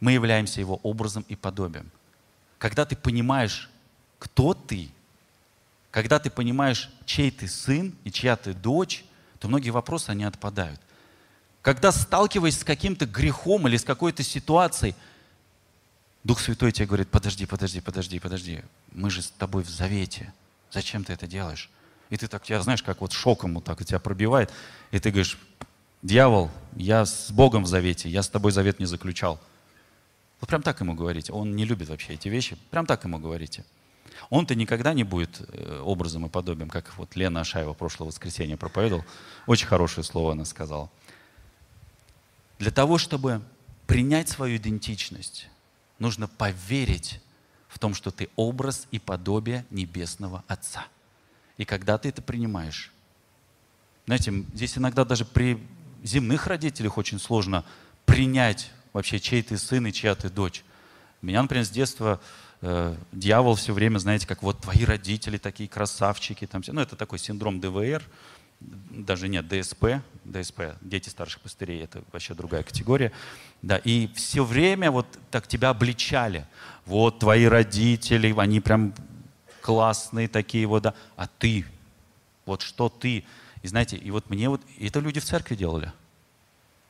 [0.00, 1.90] мы являемся Его образом и подобием.
[2.58, 3.70] Когда ты понимаешь,
[4.18, 4.90] кто ты,
[5.90, 9.04] когда ты понимаешь, чей ты сын и чья ты дочь,
[9.40, 10.80] то многие вопросы, они отпадают.
[11.62, 14.94] Когда сталкиваясь с каким-то грехом или с какой-то ситуацией,
[16.24, 20.32] Дух Святой тебе говорит, подожди, подожди, подожди, подожди, мы же с тобой в завете,
[20.70, 21.70] зачем ты это делаешь?
[22.10, 24.52] И ты так, я знаешь, как вот шоком вот так тебя пробивает,
[24.90, 25.38] и ты говоришь,
[26.02, 29.40] дьявол, я с Богом в завете, я с тобой завет не заключал.
[30.40, 31.32] Вот прям так ему говорите.
[31.32, 32.56] Он не любит вообще эти вещи.
[32.70, 33.64] Прям так ему говорите.
[34.30, 39.04] Он-то никогда не будет э, образом и подобием, как вот Лена Ашаева прошлое воскресенье проповедовал.
[39.46, 40.90] Очень хорошее слово она сказала.
[42.58, 43.42] Для того, чтобы
[43.86, 45.48] принять свою идентичность,
[45.98, 47.20] нужно поверить
[47.68, 50.86] в том, что ты образ и подобие Небесного Отца.
[51.56, 52.92] И когда ты это принимаешь,
[54.06, 55.62] знаете, здесь иногда даже при
[56.02, 57.64] земных родителях очень сложно
[58.06, 60.64] принять вообще, чей ты сын и чья ты дочь.
[61.20, 62.20] Меня, например, с детства
[62.62, 66.46] э, дьявол все время, знаете, как вот твои родители такие красавчики.
[66.46, 66.72] Там, все.
[66.72, 68.02] ну, это такой синдром ДВР,
[68.60, 73.12] даже нет, ДСП, ДСП, дети старших пастырей, это вообще другая категория.
[73.62, 76.46] Да, и все время вот так тебя обличали.
[76.86, 78.94] Вот твои родители, они прям
[79.60, 80.94] классные такие вот, да.
[81.16, 81.64] А ты,
[82.46, 83.24] вот что ты?
[83.62, 85.92] И знаете, и вот мне вот, это люди в церкви делали.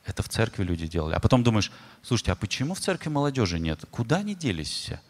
[0.05, 1.13] Это в церкви люди делали.
[1.13, 3.81] А потом думаешь, слушайте, а почему в церкви молодежи нет?
[3.91, 5.01] Куда они делись все?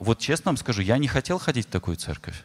[0.00, 2.44] Вот честно вам скажу, я не хотел ходить в такую церковь.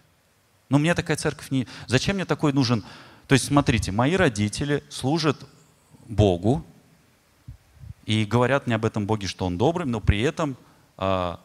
[0.70, 1.68] Но мне такая церковь не...
[1.88, 2.84] Зачем мне такой нужен...
[3.28, 5.38] То есть, смотрите, мои родители служат
[6.08, 6.64] Богу
[8.06, 10.58] и говорят мне об этом Боге, что Он добрый, но при этом
[10.98, 11.40] а,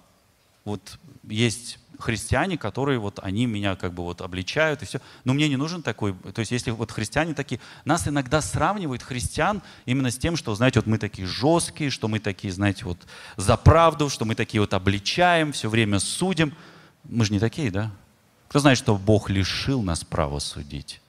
[0.65, 5.01] вот есть христиане, которые вот они меня как бы вот обличают и все.
[5.25, 9.63] Но мне не нужен такой, то есть если вот христиане такие, нас иногда сравнивают христиан
[9.87, 12.99] именно с тем, что, знаете, вот мы такие жесткие, что мы такие, знаете, вот
[13.37, 16.55] за правду, что мы такие вот обличаем, все время судим.
[17.05, 17.91] Мы же не такие, да?
[18.49, 21.01] Кто знает, что Бог лишил нас права судить?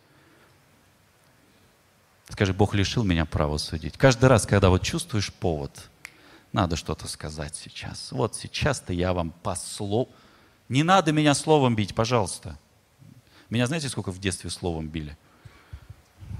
[2.29, 3.97] Скажи, Бог лишил меня права судить.
[3.97, 5.89] Каждый раз, когда вот чувствуешь повод,
[6.53, 8.11] надо что-то сказать сейчас.
[8.11, 10.09] Вот сейчас-то я вам по слову,
[10.71, 12.57] не надо меня словом бить, пожалуйста.
[13.49, 15.17] Меня знаете, сколько в детстве словом били?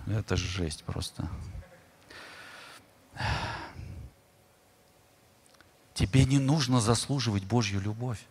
[0.07, 1.29] Это жесть просто.
[5.93, 8.25] Тебе не нужно заслуживать Божью любовь.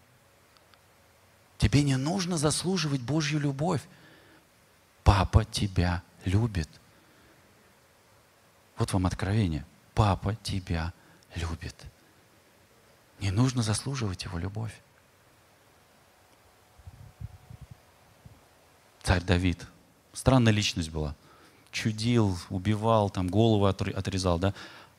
[1.59, 3.83] Тебе не нужно заслуживать Божью любовь.
[5.05, 6.71] Папа тебя любит.
[8.79, 9.67] Вот вам откровение.
[9.93, 10.95] Папа тебя
[11.35, 11.77] любит.
[13.19, 14.73] Не нужно заслуживать его любовь.
[19.03, 19.67] Царь Давид.
[20.13, 21.15] Странная личность была.
[21.71, 24.55] Чудил, убивал, там голову отрезал, да?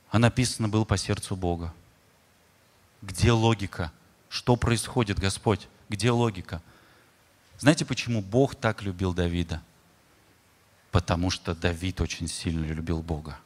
[0.10, 1.74] А написано был по сердцу Бога.
[3.02, 3.92] Где логика?
[4.30, 5.68] Что происходит, Господь?
[5.90, 6.62] Где логика?
[7.60, 9.62] Знаете, почему Бог так любил Давида?
[10.92, 13.38] Потому что Давид очень сильно любил Бога.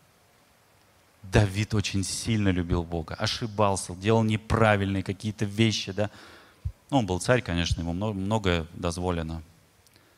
[1.32, 6.10] Давид очень сильно любил Бога, ошибался, делал неправильные какие-то вещи, да.
[6.90, 9.42] Ну, он был царь, конечно, ему многое дозволено.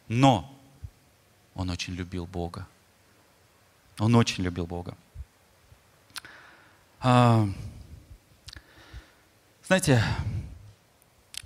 [0.07, 0.53] Но
[1.55, 2.67] он очень любил Бога.
[3.99, 4.95] Он очень любил Бога.
[6.99, 7.47] А,
[9.65, 10.03] знаете,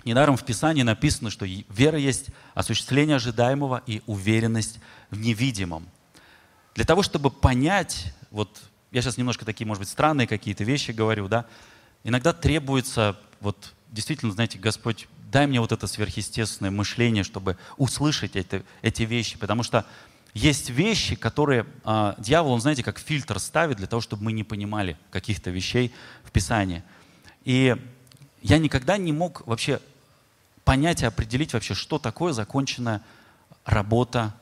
[0.04, 4.78] недаром в Писании написано, что вера есть осуществление ожидаемого и уверенность
[5.10, 5.88] в невидимом.
[6.74, 11.28] Для того, чтобы понять, вот я сейчас немножко такие, может быть, странные какие-то вещи говорю,
[11.28, 11.46] да,
[12.04, 18.62] иногда требуется, вот действительно, знаете, Господь дай мне вот это сверхъестественное мышление, чтобы услышать это,
[18.82, 19.38] эти вещи.
[19.38, 19.86] Потому что
[20.34, 24.44] есть вещи, которые э, дьявол, он, знаете, как фильтр ставит для того, чтобы мы не
[24.44, 25.92] понимали каких-то вещей
[26.22, 26.82] в Писании.
[27.44, 27.74] И
[28.42, 29.80] я никогда не мог вообще
[30.64, 33.00] понять и определить вообще, что такое законченная
[33.64, 34.34] работа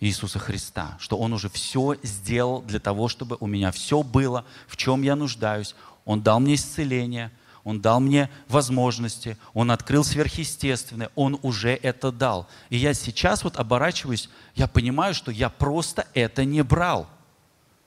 [0.00, 4.76] Иисуса Христа, что Он уже все сделал для того, чтобы у меня все было, в
[4.76, 5.76] чем я нуждаюсь.
[6.04, 7.30] Он дал мне исцеление–
[7.64, 12.48] он дал мне возможности, Он открыл сверхъестественное, Он уже это дал.
[12.70, 17.08] И я сейчас вот оборачиваюсь, я понимаю, что я просто это не брал.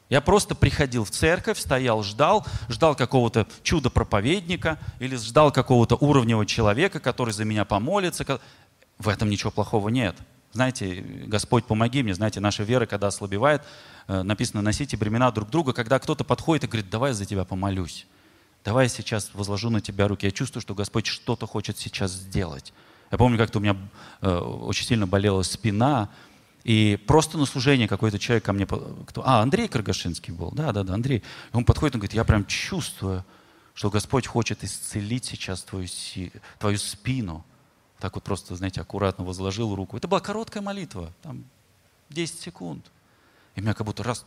[0.10, 7.00] Я просто приходил в церковь, стоял, ждал, ждал какого-то чудо-проповедника или ждал какого-то уровневого человека,
[7.00, 8.40] который за меня помолится.
[8.98, 10.16] В этом ничего плохого нет.
[10.54, 12.14] Знаете, Господь, помоги мне.
[12.14, 13.62] Знаете, наша вера, когда ослабевает,
[14.08, 15.74] э, написано, носите бремена друг друга.
[15.74, 18.08] Когда кто-то подходит и говорит, давай я за тебя помолюсь.
[18.65, 20.25] Давай я сейчас возложу на тебя руки.
[20.25, 22.73] Я чувствую, что Господь что-то хочет сейчас сделать.
[23.12, 23.78] Я помню, как-то у меня
[24.21, 26.10] э, очень сильно болела спина,
[26.63, 28.65] и просто на служение какой-то человек ко мне...
[28.65, 30.49] Кто, а, Андрей Каргашинский был.
[30.49, 31.21] Да, да, да, Андрей.
[31.54, 33.23] Он подходит и говорит, я прям чувствую,
[33.75, 35.88] что Господь хочет исцелить сейчас твою,
[36.58, 37.45] твою спину.
[37.99, 39.95] Так вот просто, знаете, аккуратно возложил руку.
[39.95, 41.43] Это была короткая молитва, там
[42.10, 42.84] 10 секунд.
[43.54, 44.25] И меня как будто раз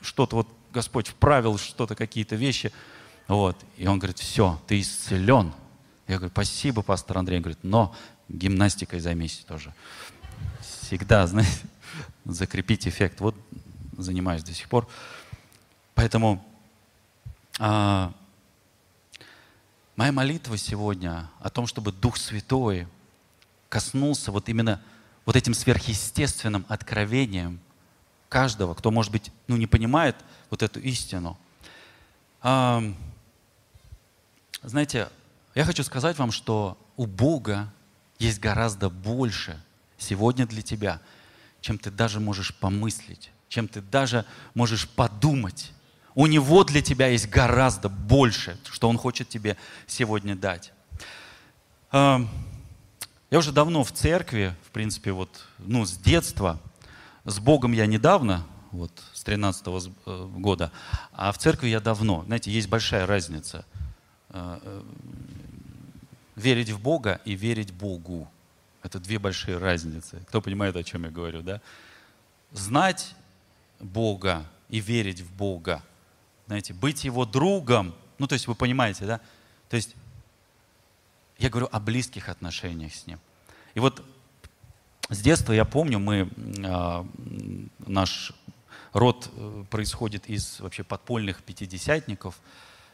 [0.00, 2.72] что-то вот Господь вправил, что-то, какие-то вещи.
[3.28, 3.56] Вот.
[3.76, 5.52] И он говорит, все, ты исцелен.
[6.06, 7.38] Я говорю, спасибо, пастор Андрей.
[7.38, 7.94] Он говорит, но
[8.28, 9.72] гимнастикой займись тоже
[10.60, 11.60] всегда, знаете,
[12.24, 13.20] закрепить эффект.
[13.20, 13.34] Вот
[13.96, 14.86] занимаюсь до сих пор.
[15.94, 16.44] Поэтому
[17.58, 18.12] а,
[19.96, 22.86] моя молитва сегодня о том, чтобы Дух Святой
[23.68, 24.82] коснулся вот именно
[25.24, 27.58] вот этим сверхъестественным откровением
[28.28, 30.16] каждого, кто, может быть, ну, не понимает
[30.50, 31.36] вот эту истину.
[34.66, 35.08] А, знаете,
[35.54, 37.72] я хочу сказать вам, что у Бога
[38.18, 39.62] есть гораздо больше,
[39.96, 41.00] сегодня для тебя,
[41.60, 44.24] чем ты даже можешь помыслить, чем ты даже
[44.54, 45.72] можешь подумать.
[46.16, 50.72] У Него для тебя есть гораздо больше, что Он хочет тебе сегодня дать.
[51.92, 52.18] Я
[53.30, 56.60] уже давно в церкви, в принципе, вот, ну, с детства.
[57.24, 60.72] С Богом я недавно, вот, с 13 -го э, года,
[61.12, 62.24] а в церкви я давно.
[62.26, 63.64] Знаете, есть большая разница.
[64.36, 64.82] Э, э,
[66.36, 68.30] верить в Бога и верить Богу.
[68.82, 70.20] Это две большие разницы.
[70.28, 71.62] Кто понимает, о чем я говорю, да?
[72.52, 73.14] Знать
[73.80, 75.82] Бога и верить в Бога.
[76.46, 77.94] Знаете, быть Его другом.
[78.18, 79.20] Ну, то есть вы понимаете, да?
[79.70, 79.94] То есть
[81.38, 83.18] я говорю о близких отношениях с Ним.
[83.72, 84.04] И вот
[85.08, 87.04] с детства я помню, мы, э,
[87.86, 88.34] наш
[88.92, 89.30] род
[89.70, 92.38] происходит из вообще подпольных пятидесятников.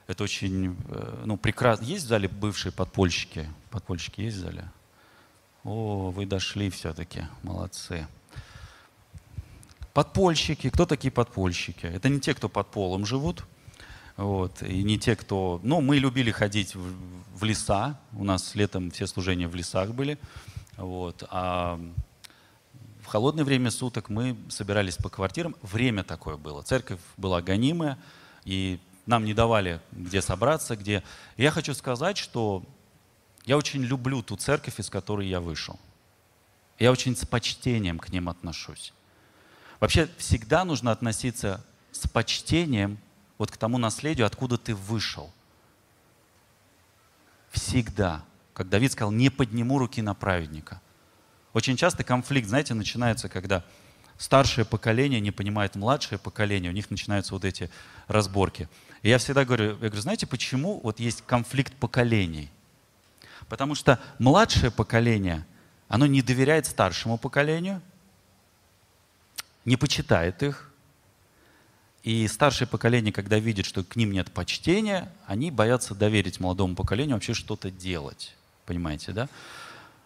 [0.07, 1.85] Это очень, э, ну, прекрасно.
[1.85, 3.49] Есть в зале бывшие подпольщики?
[3.71, 4.69] Подпольщики есть в зале?
[5.65, 8.07] О, вы дошли все-таки, молодцы.
[9.95, 10.71] Подпольщики.
[10.71, 11.87] Кто такие подпольщики?
[11.87, 13.45] Это не те, кто под полом живут,
[14.17, 15.61] вот, и не те, кто...
[15.63, 16.95] Ну, мы любили ходить в,
[17.35, 17.99] в леса.
[18.13, 20.19] У нас летом все служения в лесах были.
[20.77, 21.81] Вот, а
[23.03, 25.57] в холодное время суток мы собирались по квартирам.
[25.63, 26.63] Время такое было.
[26.63, 27.99] Церковь была гонимая,
[28.45, 31.03] и нам не давали где собраться, где...
[31.37, 32.65] Я хочу сказать, что
[33.45, 35.79] я очень люблю ту церковь, из которой я вышел.
[36.79, 38.93] Я очень с почтением к ним отношусь.
[39.81, 42.99] Вообще всегда нужно относиться с почтением
[43.39, 45.33] вот к тому наследию, откуда ты вышел.
[47.51, 48.25] Всегда.
[48.55, 50.81] Как Давид сказал, не подниму руки на праведника.
[51.53, 53.65] Очень часто конфликт, знаете, начинается, когда
[54.17, 57.71] старшее поколение не понимает младшее поколение, у них начинаются вот эти
[58.07, 58.69] разборки.
[59.03, 62.51] И я всегда говорю, я говорю, знаете, почему вот есть конфликт поколений–
[63.53, 65.47] Потому что младшее поколение,
[65.89, 67.83] оно не доверяет старшему поколению,
[69.67, 70.71] не почитает их.
[72.03, 77.17] И старшее поколение, когда видит, что к ним нет почтения, они боятся доверить молодому поколению
[77.17, 78.35] вообще что-то делать.
[78.65, 79.29] Понимаете, да?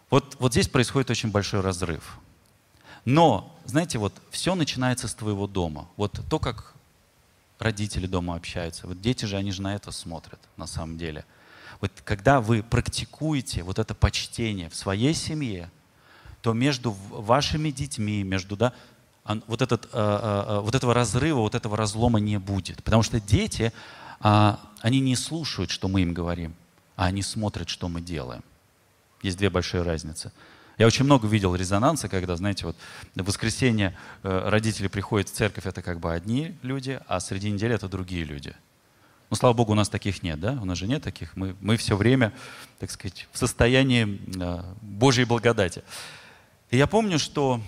[0.09, 2.19] Вот, вот здесь происходит очень большой разрыв.
[3.05, 5.87] Но, знаете, вот все начинается с твоего дома.
[5.95, 6.73] Вот то, как
[7.59, 8.87] родители дома общаются.
[8.87, 11.25] Вот дети же, они же на это смотрят на самом деле–
[11.79, 15.69] вот когда вы практикуете вот это почтение в своей семье,
[16.41, 18.73] то между вашими детьми, между, да,
[19.47, 22.83] вот, этот, э, э, э, вот этого разрыва, вот этого разлома не будет.
[22.83, 23.73] Потому что дети,
[24.21, 26.55] а, они не слушают, что мы им говорим,
[26.95, 28.43] а они смотрят, что мы делаем.
[29.21, 30.31] Есть две большие разницы.
[30.77, 32.75] Я очень много видел резонанса, когда, знаете, вот
[33.15, 37.87] в воскресенье родители приходят в церковь, это как бы одни люди, а среди недели это
[37.87, 38.55] другие люди–
[39.29, 40.57] ну, слава Богу, у нас таких нет, да?
[40.61, 41.35] У нас же нет таких.
[41.35, 42.31] Мы, мы все время,
[42.79, 45.83] так сказать, в состоянии э, Божьей благодати.
[46.71, 47.59] И я помню, что,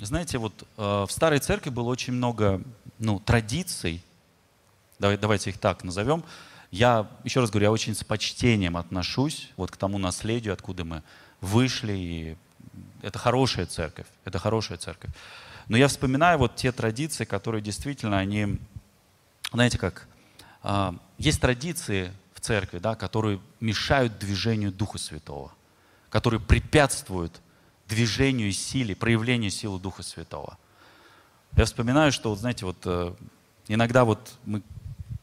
[0.00, 2.60] знаете, вот э, в старой церкви было очень много
[2.98, 4.02] ну, традиций,
[4.98, 6.24] давай, давайте их так назовем.
[6.72, 11.02] Я, еще раз говорю, я очень с почтением отношусь вот к тому наследию, откуда мы
[11.40, 11.92] вышли.
[11.92, 12.36] И
[13.06, 15.12] это хорошая церковь, это хорошая церковь.
[15.68, 18.58] Но я вспоминаю вот те традиции, которые действительно, они,
[19.52, 20.08] знаете как,
[20.64, 25.52] а, есть традиции в церкви, да, которые мешают движению Духа Святого,
[26.10, 27.40] которые препятствуют
[27.88, 30.58] движению и силе, проявлению силы Духа Святого.
[31.56, 33.14] Я вспоминаю, что, вот, знаете, вот э,
[33.68, 34.62] иногда вот мы,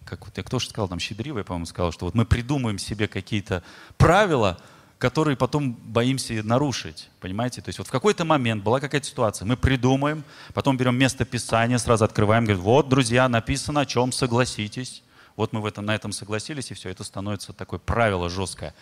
[0.05, 3.09] как вот я кто же сказал, там Щедривый, по-моему, сказал, что вот мы придумаем себе
[3.09, 3.61] какие-то
[3.97, 4.57] правила,
[5.03, 7.61] которые потом боимся нарушить, понимаете?
[7.61, 10.23] То есть вот в какой-то момент была какая-то ситуация, мы придумаем,
[10.53, 15.03] потом берем место Писания, сразу открываем, говорим, вот, друзья, написано, о чем согласитесь.
[15.35, 18.73] Вот мы в этом, на этом согласились, и все, это становится такое правило жесткое.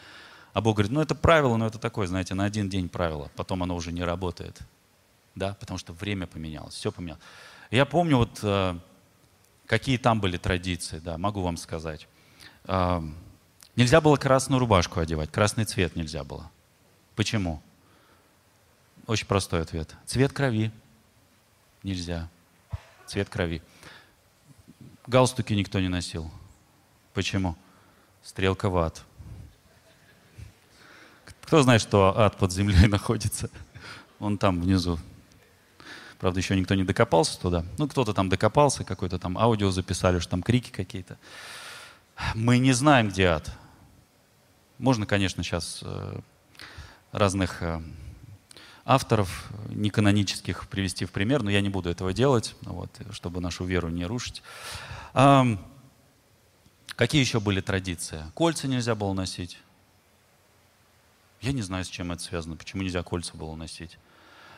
[0.53, 3.63] А Бог говорит, ну это правило, но это такое, знаете, на один день правило, потом
[3.63, 4.59] оно уже не работает.
[5.34, 7.24] Да, потому что время поменялось, все поменялось.
[7.72, 8.78] Я помню вот, э,
[9.65, 12.07] какие там были традиции, да, могу вам сказать.
[13.76, 16.49] Нельзя было красную рубашку одевать, красный цвет нельзя было.
[17.15, 17.61] Почему?
[19.07, 19.95] Очень простой ответ.
[20.05, 20.72] Цвет крови.
[21.84, 22.30] Нельзя.
[23.07, 23.61] Цвет крови.
[25.07, 26.30] Галстуки никто не носил.
[27.13, 27.55] Почему?
[28.24, 29.03] Стрелка в ад.
[31.26, 33.49] Кто знает, что ад под землей находится?
[34.19, 34.99] Он там внизу.
[36.19, 37.65] Правда, еще никто не докопался туда.
[37.78, 41.17] Ну, кто-то там докопался, какой-то там аудио записали, что там крики какие-то.
[42.36, 43.51] Мы не знаем, где ад.
[44.82, 46.19] Можно, конечно, сейчас э,
[47.11, 47.84] разных э,
[48.84, 53.89] авторов неканонических привести в пример, но я не буду этого делать, вот, чтобы нашу веру
[53.89, 54.41] не рушить.
[55.13, 58.25] Какие еще были традиции?
[58.34, 59.59] Кольца нельзя было носить.
[61.41, 63.99] Я не знаю, с чем это связано, почему нельзя кольца было носить.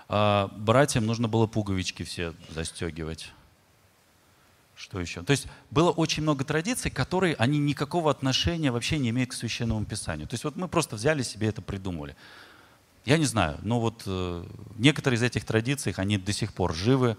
[0.07, 3.33] А братьям нужно было пуговички все застегивать.
[4.75, 5.21] Что еще?
[5.21, 9.85] То есть было очень много традиций, которые, они никакого отношения вообще не имеют к Священному
[9.85, 10.27] Писанию.
[10.27, 12.15] То есть вот мы просто взяли себе это, придумали.
[13.05, 14.45] Я не знаю, но вот э,
[14.77, 17.17] некоторые из этих традиций, они до сих пор живы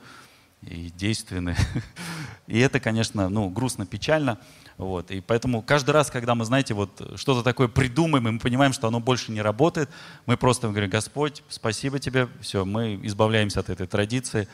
[0.62, 1.56] и действенны.
[2.46, 4.38] И это, конечно, ну, грустно, печально.
[4.76, 5.10] Вот.
[5.10, 8.88] И поэтому каждый раз, когда мы, знаете, вот что-то такое придумаем, и мы понимаем, что
[8.88, 9.88] оно больше не работает,
[10.26, 14.48] мы просто говорим, Господь, спасибо тебе, все, мы избавляемся от этой традиции,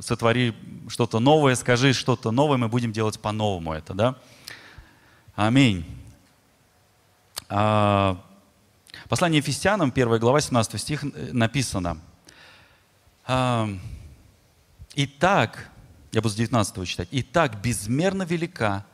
[0.00, 0.54] сотвори
[0.88, 4.16] что-то новое, скажи что-то новое, мы будем делать по-новому это, да?
[5.34, 5.84] Аминь.
[7.48, 8.20] А,
[9.08, 12.00] послание Ефесянам, 1 глава, 17 стих э, написано.
[13.26, 13.68] А,
[15.00, 15.70] Итак,
[16.10, 17.08] я буду с 19 читать.
[17.12, 18.84] Итак, безмерно велика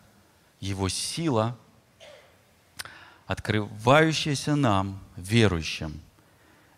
[0.61, 1.57] его сила,
[3.27, 5.99] открывающаяся нам, верующим.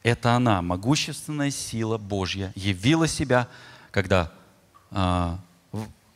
[0.04, 3.48] Это она, могущественная сила Божья, явила себя,
[3.96, 4.30] когда,
[4.90, 5.38] а,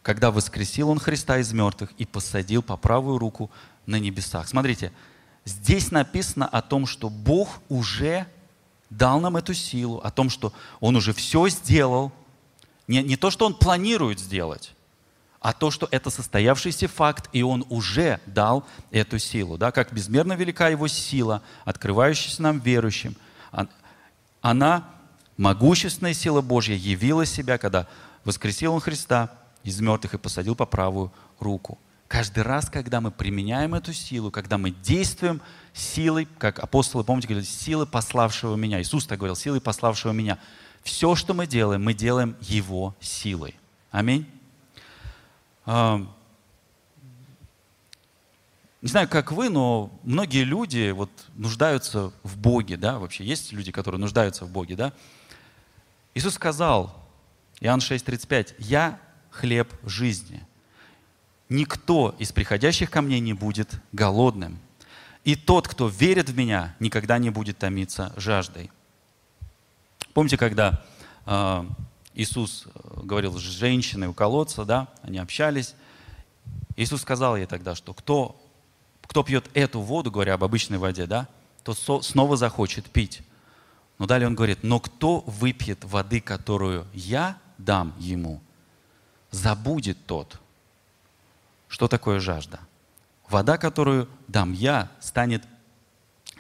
[0.03, 3.51] когда воскресил Он Христа из мертвых и посадил по правую руку
[3.87, 4.47] на небесах.
[4.49, 4.93] Смотрите,
[5.47, 8.27] здесь написано о том, что Бог уже
[8.91, 12.13] дал нам эту силу, о том, что Он уже все сделал.
[12.87, 14.75] Не, не то, что Он планирует сделать,
[15.41, 19.57] а то, что это состоявшийся факт, и Он уже дал эту силу.
[19.57, 19.73] Да?
[19.73, 23.17] Как безмерно велика Его сила, открывающаяся нам верующим.
[24.43, 24.85] Она,
[25.41, 27.87] могущественная сила Божья, явила себя, когда
[28.25, 29.31] воскресил Он Христа
[29.65, 31.79] из мертвых и посадил по правую руку.
[32.09, 35.41] Каждый раз, когда мы применяем эту силу, когда мы действуем
[35.73, 38.83] силой, как апостолы, помните, говорили, силы пославшего меня.
[38.83, 40.39] Иисус так говорил, силой пославшего меня.
[40.83, 43.55] Все, что мы делаем, мы делаем Его силой.
[43.91, 44.27] Аминь.
[45.67, 46.09] Не
[48.83, 54.01] знаю, как вы, но многие люди вот нуждаются в Боге, да, вообще есть люди, которые
[54.01, 54.93] нуждаются в Боге, да.
[56.15, 56.95] Иисус сказал,
[57.61, 58.99] Иоанн 6:35, «Я
[59.31, 60.43] хлеб жизни.
[61.49, 64.59] Никто из приходящих ко мне не будет голодным,
[65.25, 68.71] и тот, кто верит в Меня, никогда не будет томиться жаждой».
[70.13, 70.83] Помните, когда
[71.27, 71.67] а,
[72.15, 75.75] Иисус э, говорил с женщиной у колодца, да, они общались.
[76.77, 78.41] Иисус сказал ей тогда, что кто,
[79.07, 81.29] кто пьет эту воду, говоря об обычной воде, да,
[81.63, 83.23] то снова захочет пить.
[84.01, 88.41] Но далее он говорит, но кто выпьет воды, которую я дам ему,
[89.31, 90.41] забудет тот,
[91.69, 92.59] что такое жажда.
[93.29, 95.45] Вода, которую дам я, станет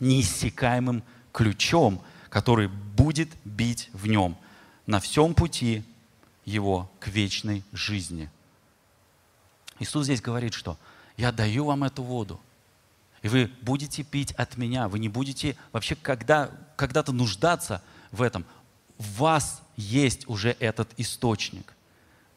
[0.00, 4.36] неиссякаемым ключом, который будет бить в нем–
[4.90, 5.84] на всем пути
[6.44, 8.28] его к вечной жизни.
[9.78, 10.76] Иисус здесь говорит, что
[11.16, 12.40] я даю вам эту воду,
[13.22, 18.44] и вы будете пить от меня, вы не будете вообще когда, когда-то нуждаться в этом.
[18.98, 21.74] В вас есть уже этот источник.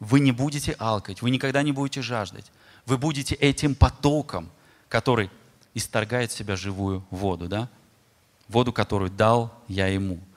[0.00, 2.50] Вы не будете алкать, вы никогда не будете жаждать.
[2.86, 4.50] Вы будете этим потоком,
[4.88, 5.30] который
[5.72, 7.68] исторгает в себя живую воду, да?
[8.48, 10.20] Воду, которую дал я ему–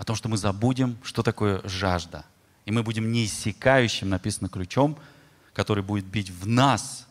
[0.00, 2.24] о том, что мы забудем, что такое жажда.
[2.64, 4.96] И мы будем неиссякающим, написано, ключом,
[5.52, 7.06] который будет бить в нас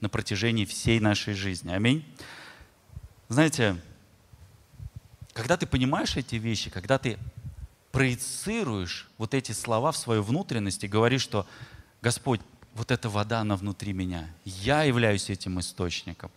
[0.00, 1.72] на протяжении всей нашей жизни.
[1.72, 2.04] Аминь.
[3.28, 3.76] Знаете,
[5.32, 7.18] когда ты понимаешь эти вещи, когда ты
[7.92, 11.46] проецируешь вот эти слова в свою внутренность и говоришь, что
[12.02, 12.40] Господь,
[12.74, 14.28] вот эта вода, она внутри меня.
[14.44, 16.30] Я являюсь этим источником.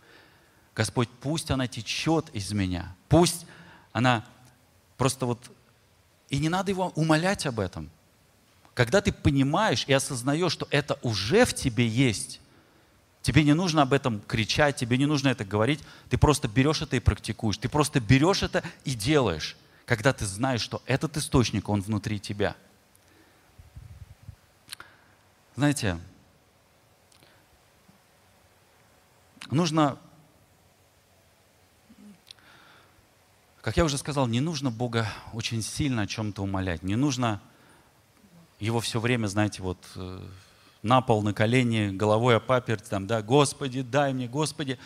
[0.74, 2.94] Господь, пусть она течет из меня.
[3.08, 3.46] Пусть
[3.92, 4.24] она
[4.96, 5.50] просто вот...
[6.30, 7.90] И не надо его умолять об этом.
[8.74, 12.40] Когда ты понимаешь и осознаешь, что это уже в тебе есть,
[13.22, 16.96] тебе не нужно об этом кричать, тебе не нужно это говорить, ты просто берешь это
[16.96, 17.56] и практикуешь.
[17.56, 19.56] Ты просто берешь это и делаешь,
[19.86, 22.56] когда ты знаешь, что этот источник, он внутри тебя.
[25.56, 25.98] Знаете,
[29.50, 29.98] нужно
[33.62, 36.82] Как я уже сказал, не нужно Бога очень сильно о чем-то умолять.
[36.82, 37.40] Не нужно
[38.58, 40.20] его все время, знаете, вот э,
[40.82, 44.78] на пол, на колени, головой о паперть, там, да, Господи, дай мне, Господи.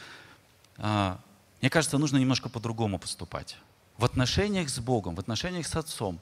[0.76, 1.18] А,
[1.60, 3.56] мне кажется, нужно немножко по-другому поступать.
[3.96, 6.18] В отношениях с Богом, в отношениях с Отцом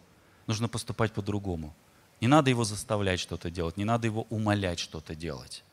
[0.46, 1.74] нужно поступать по-другому.
[2.20, 5.64] Не надо его заставлять что-то делать, не надо его умолять что-то делать.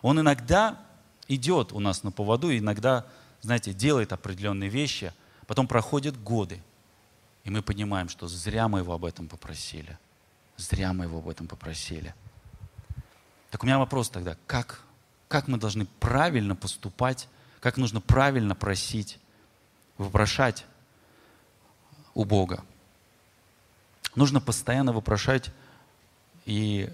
[0.00, 0.80] Он иногда
[1.28, 3.06] идет у нас на поводу, иногда,
[3.42, 5.12] знаете, делает определенные вещи–
[5.46, 6.62] Потом проходят годы,
[7.44, 9.98] и мы понимаем, что зря мы его об этом попросили.
[10.56, 12.14] Зря мы его об этом попросили.
[13.54, 14.80] Так у меня вопрос тогда, как,
[15.28, 17.28] как мы должны правильно поступать,
[17.60, 19.20] как нужно правильно просить,
[19.96, 20.66] вопрошать
[22.14, 22.64] у Бога?
[24.16, 25.52] Нужно постоянно вопрошать
[26.46, 26.90] и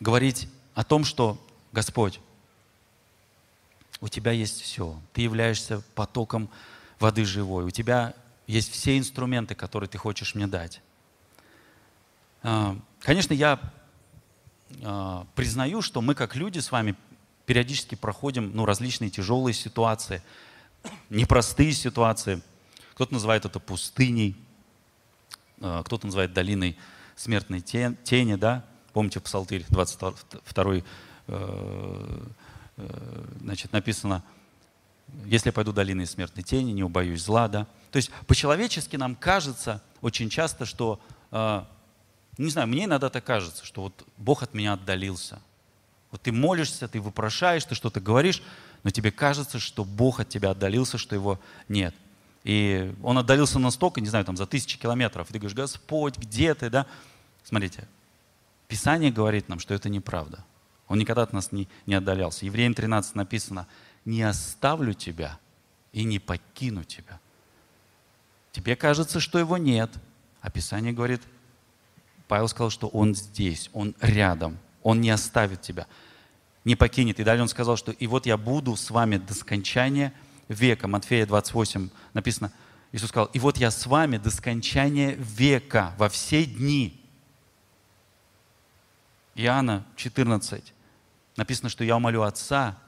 [0.00, 1.38] говорить о том, что
[1.70, 2.18] Господь,
[4.00, 5.00] у Тебя есть все.
[5.12, 6.50] Ты являешься потоком
[6.98, 7.62] воды живой.
[7.62, 8.14] У тебя
[8.48, 10.82] есть все инструменты, которые ты хочешь мне дать.
[12.42, 13.60] А, конечно, я
[14.82, 16.96] а, признаю, что мы как люди с вами
[17.46, 20.22] периодически проходим ну, различные тяжелые ситуации,
[21.08, 22.42] непростые ситуации.
[22.94, 24.36] Кто-то называет это пустыней,
[25.60, 26.76] а, кто-то называет долиной
[27.16, 28.64] смертной тени, да?
[28.92, 30.82] Помните в Псалтырь 22 э,
[32.76, 34.24] э, значит, написано–
[35.24, 37.66] если я пойду долиной смертной тени, не убоюсь зла, да.
[37.90, 41.00] То есть по-человечески нам кажется очень часто, что,
[41.30, 41.64] э,
[42.44, 45.40] не знаю, мне иногда так кажется, что вот Бог от меня отдалился.
[46.10, 48.42] Вот ты молишься, ты вопрошаешь, ты что-то говоришь,
[48.82, 51.38] но тебе кажется, что Бог от тебя отдалился, что его
[51.68, 51.94] нет.
[52.44, 55.28] И он отдалился настолько, не знаю, там за тысячи километров.
[55.28, 56.86] И ты говоришь, Господь, где ты, да?
[57.44, 57.86] Смотрите,
[58.68, 60.44] Писание говорит нам, что это неправда.
[60.88, 62.46] Он никогда от нас не, не отдалялся.
[62.46, 63.66] Евреям 13 написано,
[64.04, 65.38] не оставлю тебя
[65.92, 67.20] и не покину тебя.
[68.52, 69.90] Тебе кажется, что его нет.
[70.40, 71.20] А Писание говорит,
[72.30, 75.88] Павел сказал, что он здесь, он рядом, он не оставит тебя,
[76.64, 77.18] не покинет.
[77.18, 80.14] И далее он сказал, что и вот я буду с вами до скончания
[80.48, 80.86] века.
[80.86, 82.52] Матфея 28 написано,
[82.92, 87.04] Иисус сказал, и вот я с вами до скончания века, во все дни.
[89.34, 90.72] Иоанна 14
[91.34, 92.78] написано, что я умолю Отца,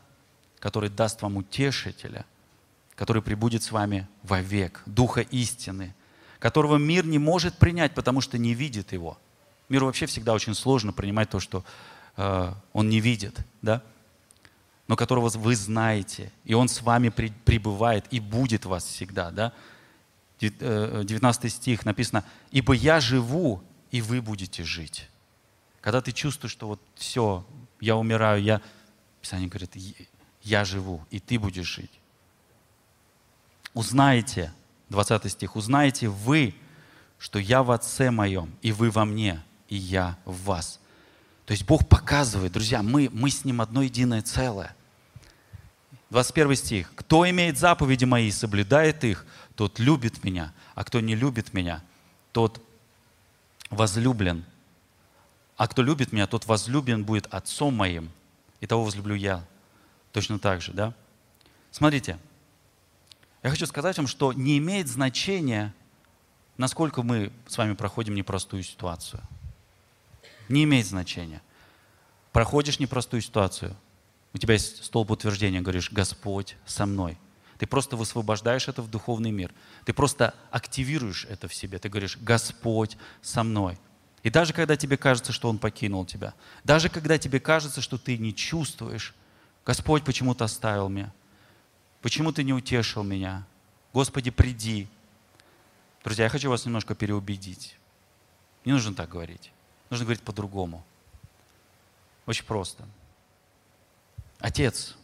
[0.60, 2.26] который даст вам утешителя,
[2.94, 5.96] который прибудет с вами вовек, Духа истины,
[6.38, 9.18] которого мир не может принять, потому что не видит его.
[9.72, 11.64] Миру вообще всегда очень сложно принимать то, что
[12.18, 13.82] э, он не видит, да?
[14.86, 19.30] но которого вы знаете, и он с вами при, пребывает и будет вас всегда.
[19.30, 19.54] Да?
[20.40, 25.08] 19 э, стих написано, «Ибо я живу, и вы будете жить».
[25.80, 27.42] Когда ты чувствуешь, что вот все,
[27.80, 28.60] я умираю, я...
[29.22, 29.74] Писание говорит,
[30.42, 31.98] я живу, и ты будешь жить.
[33.72, 34.52] Узнаете,
[34.90, 36.54] 20 стих, узнаете вы,
[37.18, 39.42] что я в Отце моем, и вы во мне,
[39.72, 40.78] и я в вас.
[41.46, 44.76] То есть Бог показывает, друзья, мы, мы с Ним одно единое целое.
[46.10, 46.92] 21 стих.
[46.94, 49.24] «Кто имеет заповеди мои и соблюдает их,
[49.56, 51.82] тот любит меня, а кто не любит меня,
[52.32, 52.62] тот
[53.70, 54.44] возлюблен.
[55.56, 58.10] А кто любит меня, тот возлюблен будет Отцом моим,
[58.60, 59.42] и того возлюблю я,
[60.12, 60.92] точно так же, да?
[61.70, 62.18] Смотрите,
[63.42, 65.72] я хочу сказать вам, что не имеет значения,
[66.58, 69.22] насколько мы с вами проходим непростую ситуацию.
[70.52, 71.40] Не имеет значения.
[72.30, 73.74] Проходишь непростую ситуацию,
[74.34, 77.18] у тебя есть столб утверждения, говоришь, Господь со мной.
[77.56, 79.50] Ты просто высвобождаешь это в духовный мир.
[79.86, 81.78] Ты просто активируешь это в себе.
[81.78, 83.78] Ты говоришь, Господь со мной.
[84.22, 86.34] И даже когда тебе кажется, что Он покинул тебя,
[86.64, 89.14] даже когда тебе кажется, что ты не чувствуешь
[89.64, 91.14] Господь, почему ты оставил меня?
[92.02, 93.46] Почему ты не утешил меня?
[93.94, 94.86] Господи, приди.
[96.04, 97.78] Друзья, я хочу вас немножко переубедить.
[98.66, 99.50] Не нужно так говорить.
[99.92, 100.82] Нужно говорить по-другому.
[102.24, 102.88] Очень просто.
[104.38, 104.96] Отец,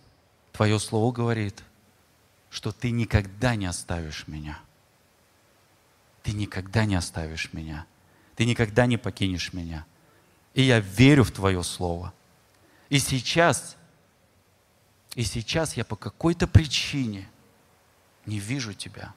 [0.52, 1.62] Твое Слово говорит,
[2.48, 4.58] что Ты никогда не оставишь меня.
[6.22, 7.84] Ты никогда не оставишь меня.
[8.34, 9.84] Ты никогда не покинешь меня.
[10.54, 12.14] И я верю в Твое Слово.
[12.88, 13.76] И сейчас
[15.16, 17.28] и сейчас я по какой-то причине
[18.24, 19.12] не вижу тебя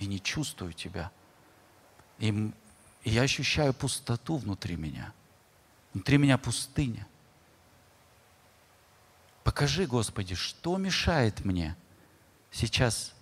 [0.00, 1.12] и не чувствую тебя.
[2.18, 2.50] И,
[3.06, 5.12] и я ощущаю пустоту внутри меня.
[5.94, 7.06] Внутри меня пустыня.
[9.44, 11.76] Покажи, Господи, что мешает мне
[12.50, 13.14] сейчас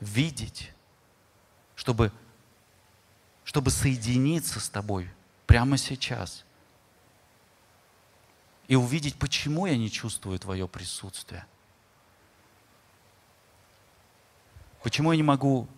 [0.00, 0.72] видеть,
[1.76, 2.10] чтобы,
[3.44, 5.08] чтобы соединиться с Тобой
[5.46, 6.44] прямо сейчас
[8.66, 11.46] и увидеть, почему я не чувствую Твое присутствие.
[14.82, 15.68] Почему я не могу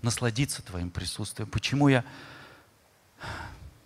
[0.00, 1.50] насладиться Твоим присутствием?
[1.50, 2.02] Почему я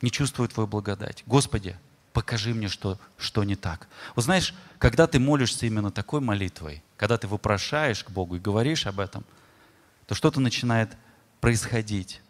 [0.03, 1.22] не чувствую Твою благодать?
[1.26, 1.76] Господи,
[2.12, 3.89] покажи мне, что, что не так.
[4.14, 8.87] Вот знаешь, когда ты молишься именно такой молитвой, когда ты вопрошаешь к Богу и говоришь
[8.87, 9.24] об этом,
[10.07, 10.97] то что-то начинает
[11.41, 12.20] происходить.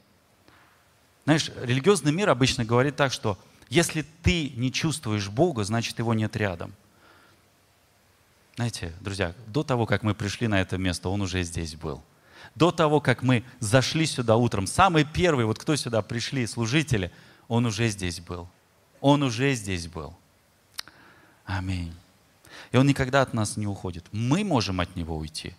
[1.24, 3.38] Знаешь, религиозный мир обычно говорит так, что
[3.68, 6.72] если ты не чувствуешь Бога, значит его нет рядом.
[8.56, 12.02] Знаете, друзья, до того, как мы пришли на это место, Он уже здесь был.
[12.54, 17.12] До того, как мы зашли сюда утром, самый первый, вот кто сюда пришли, служители,
[17.48, 18.48] Он уже здесь был.
[19.00, 20.16] Он уже здесь был.
[21.44, 21.94] Аминь.
[22.72, 24.04] И Он никогда от нас не уходит.
[24.12, 25.54] Мы можем от Него уйти.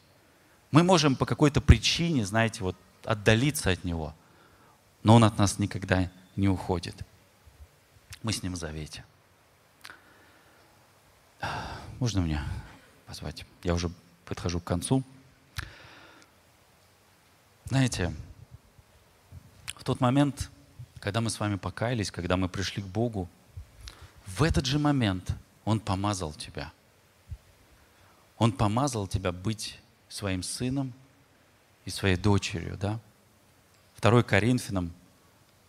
[0.71, 4.13] Мы можем по какой-то причине, знаете, вот отдалиться от Него.
[5.03, 6.95] Но Он от нас никогда не уходит.
[8.23, 9.05] Мы с Ним в завете.
[11.99, 12.41] Можно мне
[13.05, 13.45] позвать?
[13.63, 13.89] Я уже
[14.25, 15.03] подхожу к концу.
[17.69, 18.13] Знаете,
[19.75, 20.49] в тот момент,
[21.01, 23.27] когда мы с вами покаялись, когда мы пришли к Богу,
[24.25, 25.33] в этот же момент
[25.65, 26.71] Он помазал тебя.
[28.37, 30.93] Он помазал тебя быть своим сыном
[31.83, 33.01] и своей дочерью, да?
[33.99, 34.93] 2 Коринфянам,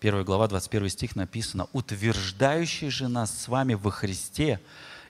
[0.01, 4.61] 1 глава, 21 стих написано, «Утверждающий же нас с вами во Христе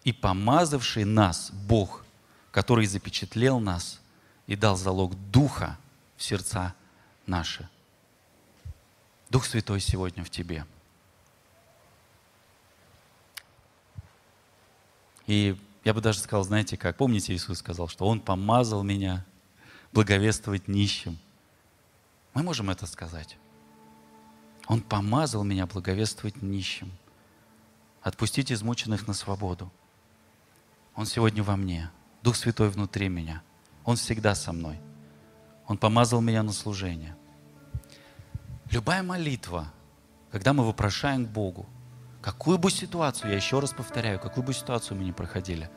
[0.05, 2.07] и помазавший нас Бог,
[2.51, 4.01] который запечатлел нас
[4.47, 5.77] и дал залог Духа
[6.19, 6.75] в сердца
[7.27, 7.67] наши».
[9.31, 10.67] Дух Святой сегодня в тебе–
[15.29, 19.25] И я бы даже сказал, знаете как, помните, Иисус сказал, что Он помазал меня
[19.93, 21.19] благовествовать нищим.
[22.33, 23.37] Мы можем это сказать.
[24.67, 26.91] Он помазал меня благовествовать нищим,
[28.03, 29.71] отпустить измученных на свободу.
[30.95, 31.91] Он сегодня во мне,
[32.23, 33.43] Дух Святой внутри меня.
[33.85, 34.81] Он всегда со мной.
[35.69, 37.15] Он помазал меня на служение.
[38.71, 39.73] Любая молитва,
[40.33, 41.67] когда мы вопрошаем к Богу,
[42.21, 45.71] Какую бы ситуацию, я еще раз повторяю, какую бы ситуацию мы ни проходили,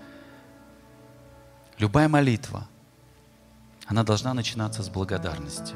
[1.77, 2.67] любая молитва,
[3.85, 5.75] она должна начинаться с благодарности.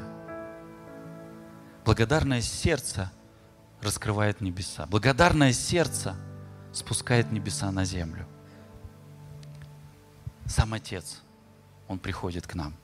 [1.84, 3.12] Благодарное сердце
[3.80, 4.86] раскрывает небеса.
[4.86, 6.16] Благодарное сердце
[6.72, 8.26] спускает небеса на землю.
[10.46, 11.22] Сам Отец,
[11.86, 12.74] Он приходит к нам.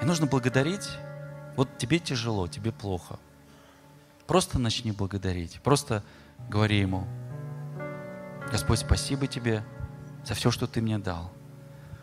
[0.00, 0.88] И нужно благодарить.
[1.56, 3.18] Вот тебе тяжело, тебе плохо.
[4.26, 5.60] Просто начни благодарить.
[5.62, 6.02] Просто
[6.48, 7.06] говори Ему,
[8.50, 9.64] Господь, спасибо Тебе
[10.24, 11.32] за все, что Ты мне дал.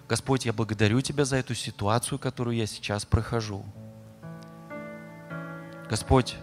[0.08, 3.66] Господь, я благодарю Тебя за эту ситуацию, которую я сейчас прохожу.
[5.90, 6.36] Господь,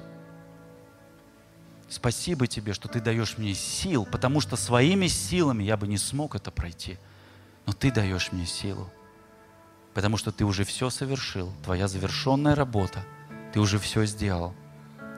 [1.88, 6.34] спасибо Тебе, что Ты даешь мне сил, потому что своими силами я бы не смог
[6.34, 6.98] это пройти.
[7.66, 8.90] Но Ты даешь мне силу,
[9.98, 13.04] потому что Ты уже все совершил, Твоя завершенная работа,
[13.52, 14.54] Ты уже все сделал–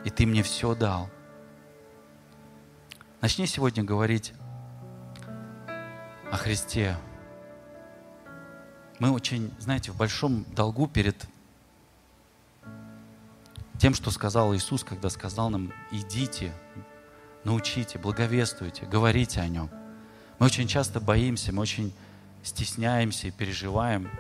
[0.05, 1.11] и Ты мне все дал.
[3.21, 4.33] Начни сегодня говорить
[6.31, 6.97] о Христе.
[8.99, 11.27] Мы очень, знаете, в большом долгу перед
[13.79, 16.53] тем, что сказал Иисус, когда сказал нам, идите,
[17.45, 19.71] научите, благовествуйте, говорите о Нем.
[20.39, 21.93] Мы очень часто боимся, мы очень
[22.43, 24.11] стесняемся и переживаем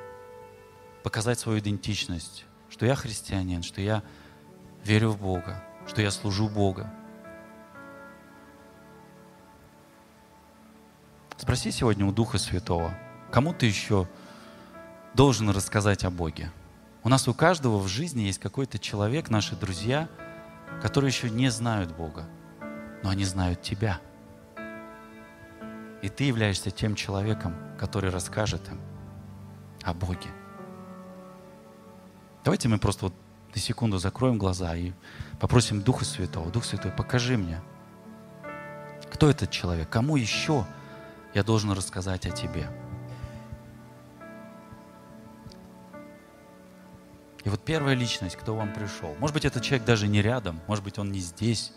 [1.02, 4.02] показать свою идентичность, что я христианин, что я
[4.84, 6.88] верю в Бога что я служу Бога.
[11.36, 12.96] Спроси сегодня у Духа Святого,
[13.32, 14.08] кому ты еще
[15.14, 16.52] должен рассказать о Боге.
[17.02, 20.08] У нас у каждого в жизни есть какой-то человек, наши друзья,
[20.80, 22.28] которые еще не знают Бога,
[23.02, 24.00] но они знают тебя.
[26.02, 28.80] И ты являешься тем человеком, который расскажет им
[29.82, 30.28] о Боге.
[32.44, 33.14] Давайте мы просто вот
[33.54, 34.92] на секунду закроем глаза и
[35.38, 36.50] попросим Духа Святого.
[36.50, 37.60] Дух Святой, покажи мне,
[39.12, 40.64] кто этот человек, кому еще
[41.34, 42.70] я должен рассказать о тебе.
[47.44, 49.14] И вот первая личность, кто вам пришел.
[49.18, 51.72] Может быть, этот человек даже не рядом, может быть, он не здесь,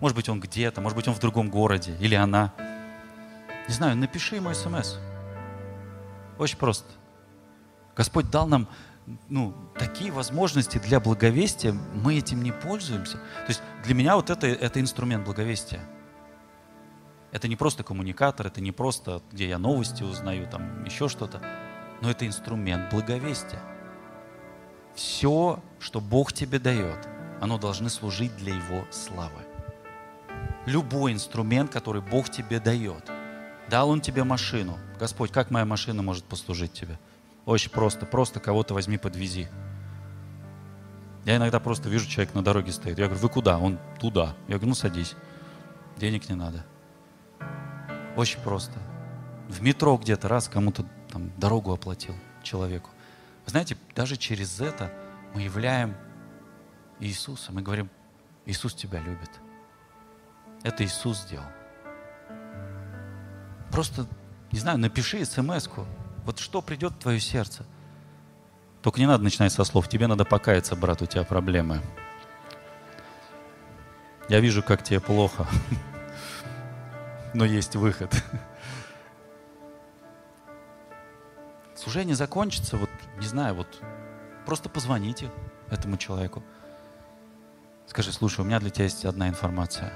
[0.00, 2.52] может быть, он где-то, может быть, он в другом городе, или она.
[3.68, 4.96] Не знаю, напиши ему смс.
[6.38, 6.90] Очень просто.
[7.96, 8.68] Господь дал нам
[9.28, 13.18] ну, такие возможности для благовестия, мы этим не пользуемся.
[13.18, 15.80] То есть для меня вот это, это инструмент благовестия.
[17.32, 21.42] Это не просто коммуникатор, это не просто, где я новости узнаю, там еще что-то,
[22.00, 23.60] но это инструмент благовестия.
[24.94, 27.08] Все, что Бог тебе дает,
[27.40, 29.42] оно должно служить для Его славы.
[30.66, 33.10] Любой инструмент, который Бог тебе дает.
[33.68, 34.78] Дал Он тебе машину.
[34.98, 36.98] Господь, как моя машина может послужить тебе?
[37.46, 38.06] Очень просто.
[38.06, 39.48] Просто кого-то возьми, подвези.
[41.24, 42.98] Я иногда просто вижу, человек на дороге стоит.
[42.98, 43.58] Я говорю, вы куда?
[43.58, 44.34] Он туда.
[44.46, 45.14] Я говорю, ну садись.
[45.96, 46.64] Денег не надо.
[48.16, 48.78] Очень просто.
[49.48, 52.90] В метро где-то раз кому-то там дорогу оплатил человеку.
[53.44, 54.92] Вы знаете, даже через это
[55.34, 55.94] мы являем
[57.00, 57.52] Иисуса.
[57.52, 57.90] Мы говорим,
[58.46, 59.30] Иисус тебя любит.
[60.62, 61.46] Это Иисус сделал.
[63.70, 64.06] Просто,
[64.52, 65.86] не знаю, напиши смс-ку.
[66.24, 67.64] Вот что придет в твое сердце.
[68.82, 69.88] Только не надо начинать со слов.
[69.88, 71.80] Тебе надо покаяться, брат, у тебя проблемы.
[74.28, 75.46] Я вижу, как тебе плохо.
[77.34, 78.14] Но есть выход.
[81.74, 83.82] Служение закончится, вот, не знаю, вот,
[84.46, 85.30] просто позвоните
[85.70, 86.42] этому человеку.
[87.86, 89.92] Скажи, слушай, у меня для тебя есть одна информация.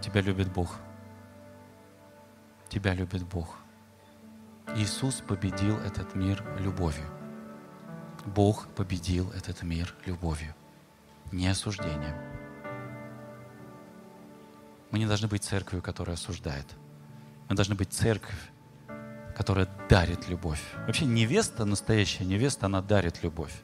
[0.00, 0.78] Тебя любит Бог.
[2.70, 3.59] Тебя любит Бог.
[4.76, 7.06] Иисус победил этот мир любовью.
[8.24, 10.54] Бог победил этот мир любовью,
[11.32, 12.14] не осуждением.
[14.90, 16.66] Мы не должны быть церковью, которая осуждает.
[17.48, 18.38] Мы должны быть церковь,
[19.36, 20.62] которая дарит любовь.
[20.86, 23.54] Вообще невеста, настоящая невеста, она дарит любовь.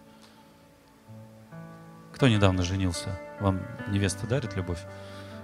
[2.13, 3.19] Кто недавно женился?
[3.41, 4.83] Вам невеста дарит любовь?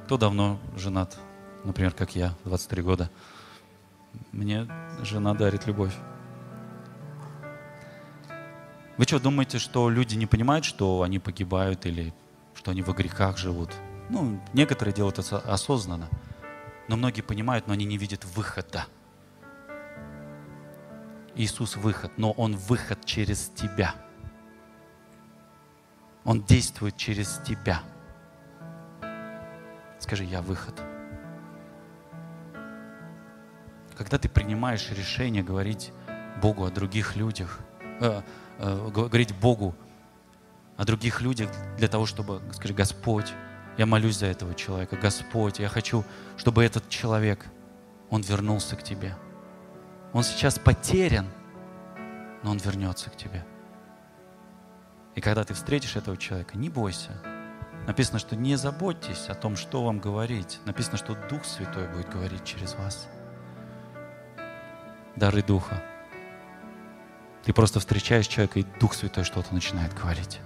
[0.07, 1.17] Кто давно женат?
[1.65, 3.11] Например, как я, 23 года.
[4.33, 4.67] Мне
[5.01, 5.95] жена дарит любовь.
[8.99, 12.13] Вы что, думаете, что люди не понимают, что они погибают или
[12.55, 13.71] что они во грехах живут?
[14.11, 16.09] Ну, некоторые делают это осознанно,
[16.89, 18.87] но многие понимают, но они не видят выхода.
[21.35, 23.95] Иисус выход, но Он выход через тебя–
[26.25, 27.83] он действует через тебя.
[29.99, 30.81] Скажи, я выход.
[34.03, 35.93] Когда ты принимаешь решение говорить
[36.43, 37.61] Богу о других людях,
[38.01, 38.23] э,
[38.59, 39.77] э, говорить Богу
[40.77, 41.49] о других людях
[41.79, 43.33] для того, чтобы, скажи, Господь,
[43.79, 44.97] я молюсь за этого человека.
[44.97, 46.05] Господь, я хочу,
[46.37, 47.47] чтобы этот человек,
[48.11, 49.15] он вернулся к Тебе.
[50.13, 51.29] Он сейчас потерян,
[52.43, 53.47] но он вернется к Тебе.
[55.15, 57.13] И когда ты встретишь этого человека, не бойся.
[57.87, 60.59] Написано, что не заботьтесь о том, что вам говорить.
[60.65, 63.09] Написано, что Дух Святой будет говорить через вас.
[65.17, 65.83] Дары Духа.
[67.45, 70.41] Ты просто встречаешь человека, и Дух Святой что-то начинает говорить.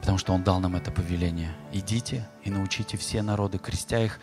[0.00, 1.54] Потому что Он дал нам это повеление.
[1.72, 4.20] Идите и научите все народы, крестя их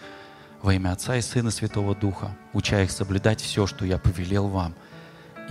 [0.62, 4.76] во имя Отца и Сына Святого Духа, уча их соблюдать все, что я повелел вам–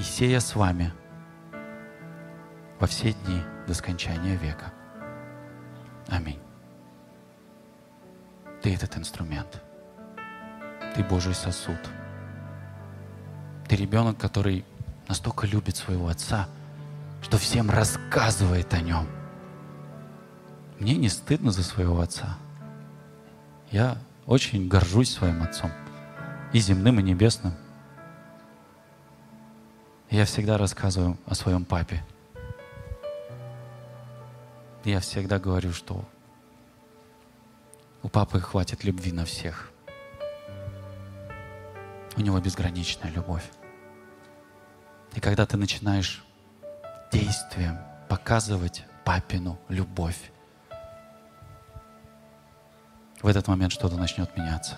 [0.01, 0.93] и сея с вами
[2.79, 4.73] во все дни до скончания века.
[6.09, 6.39] Аминь.
[8.63, 9.61] Ты этот инструмент.
[10.95, 11.79] Ты Божий сосуд.
[13.69, 14.65] Ты ребенок, который
[15.09, 16.49] настолько любит своего отца,
[17.23, 19.07] что всем рассказывает о нем.
[20.79, 22.37] Мне не стыдно за своего отца.
[23.71, 25.71] Я очень горжусь своим отцом.
[26.53, 27.55] И земным, и небесным.
[30.11, 32.05] Я всегда рассказываю о своем папе.
[34.85, 36.05] Я всегда говорю, что
[38.03, 39.71] у папы хватит любви на всех.
[42.17, 43.45] У него безграничная любовь.
[45.15, 46.25] И когда ты начинаешь
[47.13, 47.79] действием
[48.09, 50.31] показывать папину любовь,
[53.23, 54.77] в этот момент что-то начнет меняться.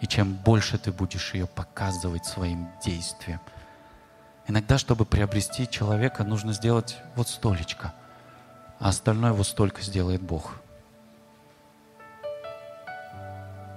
[0.00, 3.40] И чем больше ты будешь ее показывать своим действием–
[4.48, 7.94] Иногда, чтобы приобрести человека, нужно сделать вот столечко,
[8.80, 10.56] а остальное вот столько сделает Бог.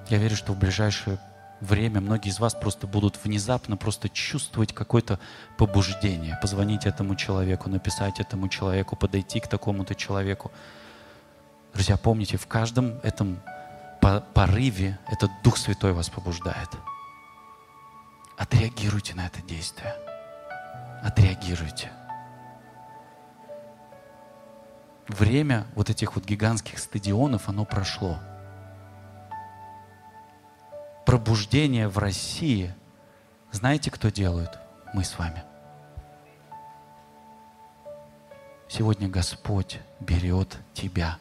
[0.10, 1.18] Я верю, что в ближайшее
[1.62, 5.20] время многие из вас просто будут внезапно просто чувствовать какое-то
[5.58, 10.52] побуждение, позвонить этому человеку, написать этому человеку, подойти к такому-то человеку.
[11.74, 13.42] Друзья, помните, в каждом этом
[14.34, 16.70] порыве этот Дух Святой вас побуждает.
[18.38, 19.96] Отреагируйте на это действие
[21.06, 21.92] отреагируйте.
[25.08, 28.18] Время вот этих вот гигантских стадионов, оно прошло.
[31.06, 32.74] Пробуждение в России
[33.52, 34.60] Знаете, кто делает?
[34.94, 35.44] Мы с вами.
[38.68, 41.18] Сегодня Господь берет тебя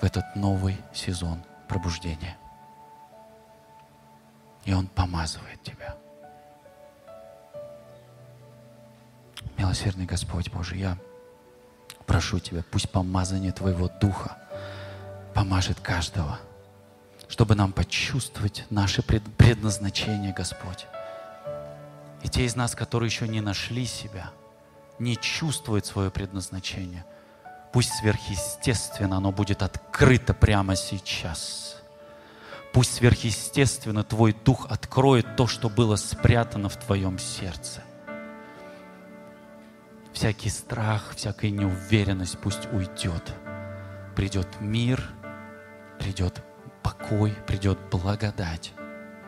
[0.00, 2.36] в этот новый сезон пробуждения.
[4.64, 5.96] И Он помазывает тебя.
[9.56, 10.98] Милосердный Господь Божий, я
[12.04, 14.36] прошу Тебя, пусть помазание Твоего Духа
[15.34, 16.38] помажет каждого,
[17.28, 20.86] чтобы нам почувствовать наше предназначение, Господь.
[22.22, 24.30] И те из нас, которые еще не нашли себя,
[24.98, 27.04] не чувствуют свое предназначение,
[27.72, 31.76] пусть сверхъестественно оно будет открыто прямо сейчас.
[32.72, 37.82] Пусть сверхъестественно Твой Дух откроет то, что было спрятано в Твоем сердце–
[40.16, 43.34] всякий страх, всякая неуверенность пусть уйдет.
[44.16, 45.02] Придет мир,
[46.00, 46.42] придет
[46.86, 48.72] покой, придет благодать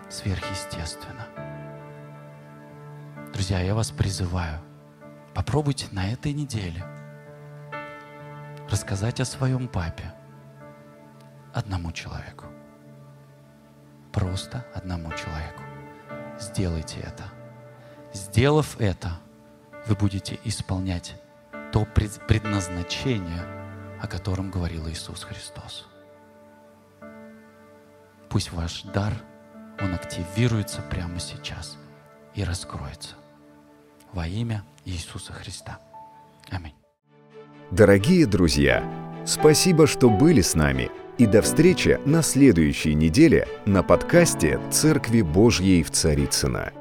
[0.08, 1.26] сверхъестественно.
[3.32, 4.60] Друзья, я вас призываю,
[5.34, 6.84] попробуйте на этой неделе
[8.70, 10.14] рассказать о своем папе
[11.52, 12.44] одному человеку.
[14.12, 15.64] Просто одному человеку.
[16.38, 17.24] Сделайте это.
[18.12, 19.18] Сделав это–
[19.88, 21.16] вы будете исполнять
[21.72, 23.42] то предназначение,
[24.00, 25.88] о котором говорил Иисус Христос.
[28.30, 29.14] Пусть ваш дар,
[29.80, 31.78] он активируется прямо сейчас
[32.34, 33.14] и раскроется.
[34.12, 35.78] Во имя Иисуса Христа.
[36.50, 36.74] Аминь.
[37.70, 38.82] Дорогие друзья,
[39.26, 40.90] спасибо, что были с нами.
[41.18, 46.72] И до встречи на следующей неделе на подкасте «Церкви Божьей в Царицына.